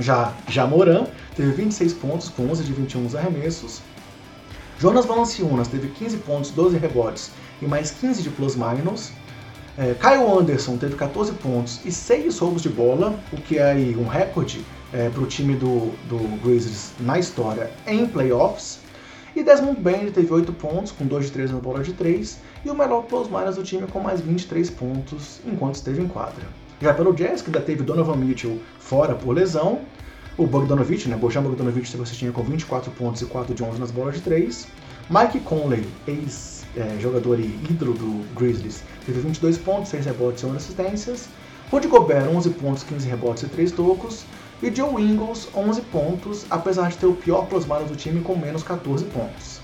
Já 0.00 0.32
Jamoran 0.48 1.06
teve 1.36 1.52
26 1.52 1.92
pontos, 1.94 2.28
com 2.28 2.50
11 2.50 2.64
de 2.64 2.72
21 2.72 3.16
arremessos, 3.16 3.82
Jonas 4.82 5.06
Valanciunas 5.06 5.68
teve 5.68 5.86
15 5.90 6.16
pontos, 6.18 6.50
12 6.50 6.76
rebotes 6.76 7.30
e 7.60 7.66
mais 7.66 7.92
15 7.92 8.20
de 8.20 8.30
plus-minus. 8.30 9.12
É, 9.78 9.94
Kyle 9.94 10.28
Anderson 10.28 10.76
teve 10.76 10.96
14 10.96 11.34
pontos 11.34 11.78
e 11.84 11.92
6 11.92 12.36
roubos 12.40 12.62
de 12.62 12.68
bola, 12.68 13.16
o 13.32 13.36
que 13.36 13.58
é 13.58 13.70
aí 13.70 13.96
um 13.96 14.08
recorde 14.08 14.64
é, 14.92 15.08
para 15.08 15.22
o 15.22 15.26
time 15.26 15.54
do, 15.54 15.92
do 16.08 16.18
Grizzlies 16.42 16.92
na 17.00 17.18
história 17.18 17.70
em 17.86 18.06
playoffs. 18.06 18.80
E 19.34 19.42
Desmond 19.42 19.80
Bain 19.80 20.10
teve 20.10 20.32
8 20.32 20.52
pontos, 20.52 20.92
com 20.92 21.06
2 21.06 21.26
de 21.26 21.32
3 21.32 21.52
na 21.52 21.58
bola 21.58 21.82
de 21.82 21.94
3, 21.94 22.38
e 22.64 22.70
o 22.70 22.74
melhor 22.74 23.02
plus-minus 23.04 23.56
do 23.56 23.62
time 23.62 23.86
com 23.86 24.00
mais 24.00 24.20
23 24.20 24.68
pontos 24.70 25.40
enquanto 25.46 25.76
esteve 25.76 26.02
em 26.02 26.08
quadra. 26.08 26.44
Já 26.80 26.92
pelo 26.92 27.14
Jazz, 27.14 27.40
que 27.40 27.48
ainda 27.48 27.60
teve 27.60 27.82
Donovan 27.82 28.16
Mitchell 28.16 28.58
fora 28.78 29.14
por 29.14 29.32
lesão, 29.32 29.80
o 30.36 30.46
Bogdanovic, 30.46 31.08
né, 31.08 31.16
Bojan 31.16 31.42
Bogdanovic 31.42 31.90
teve 31.90 32.02
assistência 32.02 32.32
com 32.32 32.42
24 32.42 32.90
pontos 32.92 33.20
e 33.20 33.26
4 33.26 33.54
de 33.54 33.62
11 33.62 33.78
nas 33.78 33.90
bolas 33.90 34.14
de 34.14 34.22
3. 34.22 34.66
Mike 35.10 35.40
Conley, 35.40 35.86
ex-jogador 36.06 37.38
é, 37.38 37.42
e 37.42 37.66
ídolo 37.68 37.92
do 37.92 38.24
Grizzlies, 38.34 38.82
teve 39.04 39.20
22 39.20 39.58
pontos, 39.58 39.90
6 39.90 40.06
rebotes 40.06 40.42
e 40.42 40.46
11 40.46 40.56
assistências. 40.56 41.28
Rudy 41.70 41.86
Gobert, 41.86 42.28
11 42.28 42.50
pontos, 42.50 42.82
15 42.82 43.08
rebotes 43.08 43.42
e 43.42 43.48
3 43.48 43.72
tocos. 43.72 44.24
E 44.62 44.72
Joe 44.72 45.02
Ingles, 45.02 45.48
11 45.54 45.80
pontos, 45.82 46.46
apesar 46.48 46.88
de 46.88 46.96
ter 46.96 47.06
o 47.06 47.14
pior 47.14 47.46
plus-minus 47.46 47.88
do 47.88 47.96
time 47.96 48.20
com 48.22 48.36
menos 48.36 48.62
14 48.62 49.04
pontos. 49.06 49.60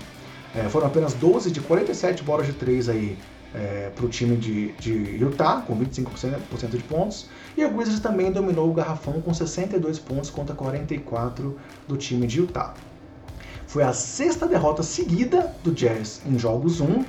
É, 0.53 0.67
foram 0.67 0.87
apenas 0.87 1.13
12 1.13 1.51
de 1.51 1.61
47 1.61 2.21
bolas 2.21 2.47
de 2.47 2.53
3 2.53 2.89
aí 2.89 3.17
é, 3.55 3.91
para 3.95 4.05
o 4.05 4.09
time 4.09 4.35
de, 4.35 4.73
de 4.73 5.15
Utah, 5.15 5.63
com 5.65 5.77
25% 5.77 6.69
de 6.69 6.83
pontos. 6.83 7.27
E 7.55 7.63
o 7.63 7.69
Grizzlies 7.69 8.01
também 8.01 8.29
dominou 8.29 8.69
o 8.69 8.73
garrafão 8.73 9.21
com 9.21 9.33
62 9.33 9.99
pontos 9.99 10.29
contra 10.29 10.53
44 10.53 11.57
do 11.87 11.95
time 11.95 12.27
de 12.27 12.39
Utah. 12.39 12.73
Foi 13.67 13.83
a 13.83 13.93
sexta 13.93 14.47
derrota 14.47 14.83
seguida 14.83 15.53
do 15.63 15.71
Jazz 15.71 16.21
em 16.25 16.37
jogos 16.37 16.81
1. 16.81 17.05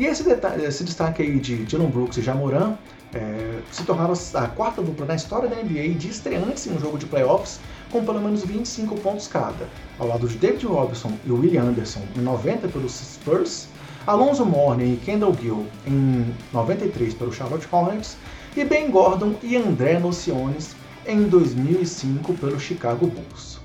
E 0.00 0.06
esse, 0.06 0.24
esse 0.66 0.82
destaque 0.82 1.20
aí 1.20 1.38
de 1.38 1.56
Dylan 1.66 1.90
Brooks 1.90 2.16
e 2.16 2.22
Jamoran 2.22 2.72
é, 3.12 3.60
se 3.70 3.84
tornaram 3.84 4.14
a 4.32 4.46
quarta 4.46 4.80
dupla 4.80 5.04
na 5.04 5.14
história 5.14 5.46
da 5.46 5.56
NBA 5.56 5.90
de 5.90 6.08
estreantes 6.08 6.66
em 6.66 6.72
um 6.72 6.80
jogo 6.80 6.96
de 6.96 7.04
playoffs 7.04 7.60
com 7.90 8.02
pelo 8.02 8.18
menos 8.18 8.42
25 8.42 8.98
pontos 9.00 9.28
cada, 9.28 9.68
ao 9.98 10.08
lado 10.08 10.26
de 10.26 10.38
David 10.38 10.64
Robinson 10.64 11.12
e 11.26 11.30
Willie 11.30 11.58
Anderson 11.58 12.00
em 12.16 12.20
90 12.22 12.68
pelos 12.68 12.92
Spurs 12.92 13.68
Alonso 14.06 14.46
Mourning 14.46 14.94
e 14.94 14.96
Kendall 14.96 15.36
Gill 15.38 15.66
em 15.86 16.34
93 16.50 17.12
pelo 17.12 17.30
Charlotte 17.30 17.68
Hornets 17.70 18.16
e 18.56 18.64
Ben 18.64 18.90
Gordon 18.90 19.34
e 19.42 19.54
André 19.54 19.98
Nociones 19.98 20.74
em 21.06 21.24
2005 21.24 22.32
pelo 22.38 22.58
Chicago 22.58 23.06
Bulls. 23.06 23.59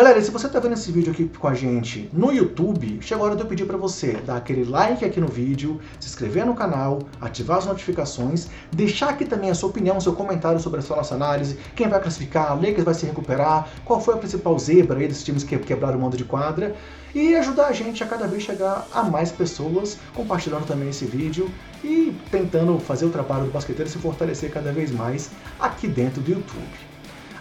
Galera, 0.00 0.22
se 0.22 0.30
você 0.30 0.46
está 0.46 0.58
vendo 0.58 0.72
esse 0.72 0.90
vídeo 0.90 1.12
aqui 1.12 1.28
com 1.28 1.46
a 1.46 1.52
gente 1.52 2.08
no 2.10 2.32
YouTube, 2.32 3.00
chegou 3.02 3.22
a 3.22 3.26
hora 3.26 3.36
de 3.36 3.42
eu 3.42 3.46
pedir 3.46 3.66
para 3.66 3.76
você 3.76 4.12
dar 4.12 4.38
aquele 4.38 4.64
like 4.64 5.04
aqui 5.04 5.20
no 5.20 5.28
vídeo, 5.28 5.78
se 6.00 6.08
inscrever 6.08 6.46
no 6.46 6.54
canal, 6.54 7.00
ativar 7.20 7.58
as 7.58 7.66
notificações, 7.66 8.48
deixar 8.72 9.10
aqui 9.10 9.26
também 9.26 9.50
a 9.50 9.54
sua 9.54 9.68
opinião, 9.68 10.00
seu 10.00 10.14
comentário 10.14 10.58
sobre 10.58 10.78
essa 10.78 10.96
nossa 10.96 11.14
análise, 11.14 11.58
quem 11.76 11.86
vai 11.86 12.00
classificar, 12.00 12.54
Lakers 12.54 12.82
vai 12.82 12.94
se 12.94 13.04
recuperar, 13.04 13.68
qual 13.84 14.00
foi 14.00 14.14
a 14.14 14.16
principal 14.16 14.58
zebra 14.58 14.98
aí 14.98 15.06
desses 15.06 15.22
times 15.22 15.44
que 15.44 15.58
quebraram 15.58 15.98
o 15.98 16.00
mando 16.00 16.16
de 16.16 16.24
quadra, 16.24 16.74
e 17.14 17.34
ajudar 17.34 17.66
a 17.66 17.72
gente 17.72 18.02
a 18.02 18.06
cada 18.06 18.26
vez 18.26 18.42
chegar 18.42 18.88
a 18.94 19.02
mais 19.02 19.30
pessoas, 19.30 19.98
compartilhando 20.14 20.64
também 20.64 20.88
esse 20.88 21.04
vídeo 21.04 21.50
e 21.84 22.16
tentando 22.30 22.78
fazer 22.78 23.04
o 23.04 23.10
trabalho 23.10 23.44
do 23.44 23.50
basqueteiro 23.50 23.90
se 23.90 23.98
fortalecer 23.98 24.50
cada 24.50 24.72
vez 24.72 24.90
mais 24.90 25.28
aqui 25.60 25.86
dentro 25.86 26.22
do 26.22 26.30
YouTube. 26.30 26.89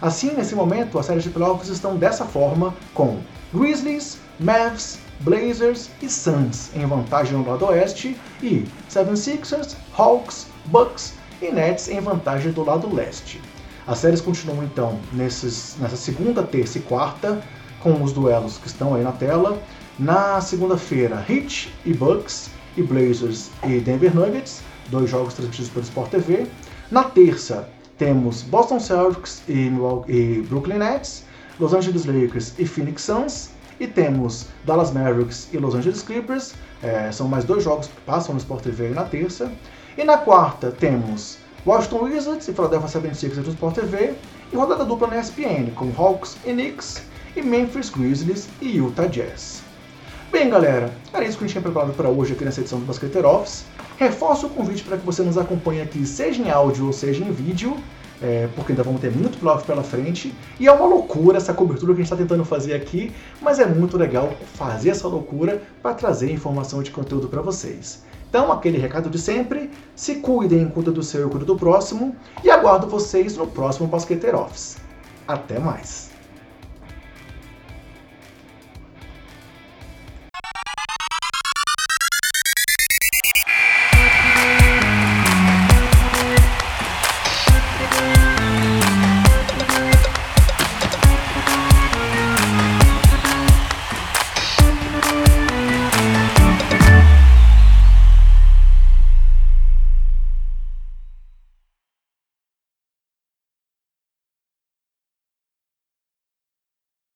Assim, 0.02 0.34
nesse 0.34 0.56
momento, 0.56 0.98
as 0.98 1.06
séries 1.06 1.24
de 1.24 1.30
playoffs 1.30 1.70
estão 1.70 1.98
dessa 1.98 2.26
forma, 2.26 2.74
com 2.94 3.20
Grizzlies, 3.54 4.18
Mavs, 4.40 5.00
Blazers 5.20 5.90
e 6.02 6.10
Suns 6.10 6.70
em 6.74 6.86
vantagem 6.86 7.38
no 7.38 7.46
lado 7.46 7.66
oeste 7.66 8.18
e 8.42 8.66
76ers, 8.90 9.76
Hawks, 9.98 10.48
Bucks 10.66 11.14
e 11.42 11.52
Nets 11.52 11.90
em 11.90 12.00
vantagem 12.00 12.52
do 12.54 12.64
lado 12.64 12.94
leste. 12.94 13.42
As 13.86 13.98
séries 13.98 14.22
continuam 14.22 14.64
então 14.64 15.00
nesses, 15.12 15.76
nessa 15.80 15.98
segunda, 15.98 16.44
terça 16.44 16.78
e 16.78 16.82
quarta, 16.82 17.42
com 17.82 18.02
os 18.02 18.14
duelos 18.14 18.58
que 18.58 18.68
estão 18.68 18.96
aí 18.96 19.04
na 19.04 19.12
tela. 19.12 19.62
Na 19.98 20.40
segunda-feira, 20.40 21.26
Heat 21.28 21.74
e 21.86 21.94
Bucks, 21.94 22.50
e 22.78 22.84
Blazers 22.84 23.50
e 23.64 23.80
Denver 23.80 24.16
Nuggets, 24.16 24.62
dois 24.90 25.10
jogos 25.10 25.34
transmitidos 25.34 25.70
pelo 25.70 25.84
Sport 25.84 26.12
TV. 26.12 26.48
Na 26.90 27.04
terça, 27.04 27.68
temos 28.00 28.42
Boston 28.42 28.80
Celtics 28.80 29.44
e, 29.48 29.70
e 30.08 30.42
Brooklyn 30.50 30.80
Nets, 30.80 31.24
Los 31.60 31.74
Angeles 31.74 32.06
Lakers 32.06 32.54
e 32.58 32.66
Phoenix 32.66 33.04
Suns, 33.04 33.50
e 33.80 33.86
temos 33.86 34.48
Dallas 34.66 34.92
Mavericks 34.92 35.50
e 35.54 35.58
Los 35.58 35.76
Angeles 35.76 36.02
Clippers, 36.02 36.54
é, 36.82 37.12
são 37.12 37.28
mais 37.28 37.44
dois 37.44 37.64
jogos 37.64 37.88
que 37.88 38.02
passam 38.02 38.34
no 38.34 38.40
Sport 38.40 38.64
TV 38.64 38.90
na 38.90 39.04
terça. 39.04 39.52
E 39.98 40.04
na 40.04 40.18
quarta 40.18 40.72
temos 40.72 41.38
Washington 41.66 42.04
Wizards 42.06 42.48
e 42.48 42.54
Philadelphia 42.54 43.02
76ers 43.02 43.46
no 43.46 43.50
Sport 43.50 43.76
TV, 43.76 44.14
e 44.52 44.56
rodada 44.56 44.86
dupla 44.86 45.08
na 45.08 45.20
ESPN, 45.20 45.72
com 45.76 45.92
Hawks 45.98 46.38
e 46.46 46.54
Knicks, 46.54 47.04
e 47.36 47.42
Memphis 47.42 47.90
Grizzlies 47.90 48.48
e 48.62 48.78
Utah 48.78 49.08
Jazz. 49.08 49.62
Bem, 50.32 50.50
galera, 50.50 50.94
era 51.12 51.26
isso 51.26 51.38
que 51.38 51.44
a 51.44 51.48
gente 51.48 51.54
tinha 51.54 51.62
preparado 51.62 51.94
para 51.94 52.08
hoje 52.08 52.34
aqui 52.34 52.46
nessa 52.46 52.62
edição 52.62 52.80
do 52.80 52.86
Basqueteiro 52.86 53.28
Office. 53.28 53.66
Reforço 54.00 54.48
o 54.48 54.50
convite 54.50 54.82
para 54.82 54.98
que 54.98 55.06
você 55.06 55.22
nos 55.22 55.38
acompanhe 55.38 55.82
aqui, 55.82 56.06
seja 56.06 56.42
em 56.42 56.50
áudio 56.50 56.86
ou 56.86 56.94
seja 56.94 57.22
em 57.22 57.34
vídeo, 57.34 57.76
é, 58.22 58.48
porque 58.56 58.72
ainda 58.72 58.82
vamos 58.82 59.02
ter 59.02 59.12
muito 59.12 59.38
playoff 59.38 59.66
pela 59.66 59.84
frente. 59.84 60.34
E 60.58 60.68
é 60.68 60.72
uma 60.72 60.86
loucura 60.86 61.36
essa 61.36 61.54
cobertura 61.54 61.94
que 61.94 62.00
a 62.00 62.04
gente 62.04 62.14
está 62.14 62.16
tentando 62.16 62.46
fazer 62.46 62.74
aqui, 62.74 63.12
mas 63.42 63.60
é 63.60 63.66
muito 63.66 63.98
legal 63.98 64.32
fazer 64.54 64.92
essa 64.92 65.06
loucura 65.06 65.62
para 65.84 65.94
trazer 65.94 66.32
informação 66.32 66.82
de 66.82 66.92
conteúdo 66.92 67.28
para 67.28 67.42
vocês. 67.42 68.02
Então, 68.30 68.54
aquele 68.54 68.78
recado 68.78 69.10
de 69.10 69.20
sempre, 69.20 69.70
se 69.98 70.16
cuidem, 70.16 70.70
cuida 70.70 70.92
do 70.92 71.04
seu 71.04 71.28
e 71.28 71.30
cuida 71.30 71.46
do 71.46 71.58
próximo, 71.58 72.16
e 72.42 72.50
aguardo 72.50 72.88
vocês 72.88 73.36
no 73.36 73.48
próximo 73.48 73.86
Basqueteiro 73.86 74.40
Office. 74.40 74.78
Até 75.28 75.60
mais! 75.60 76.09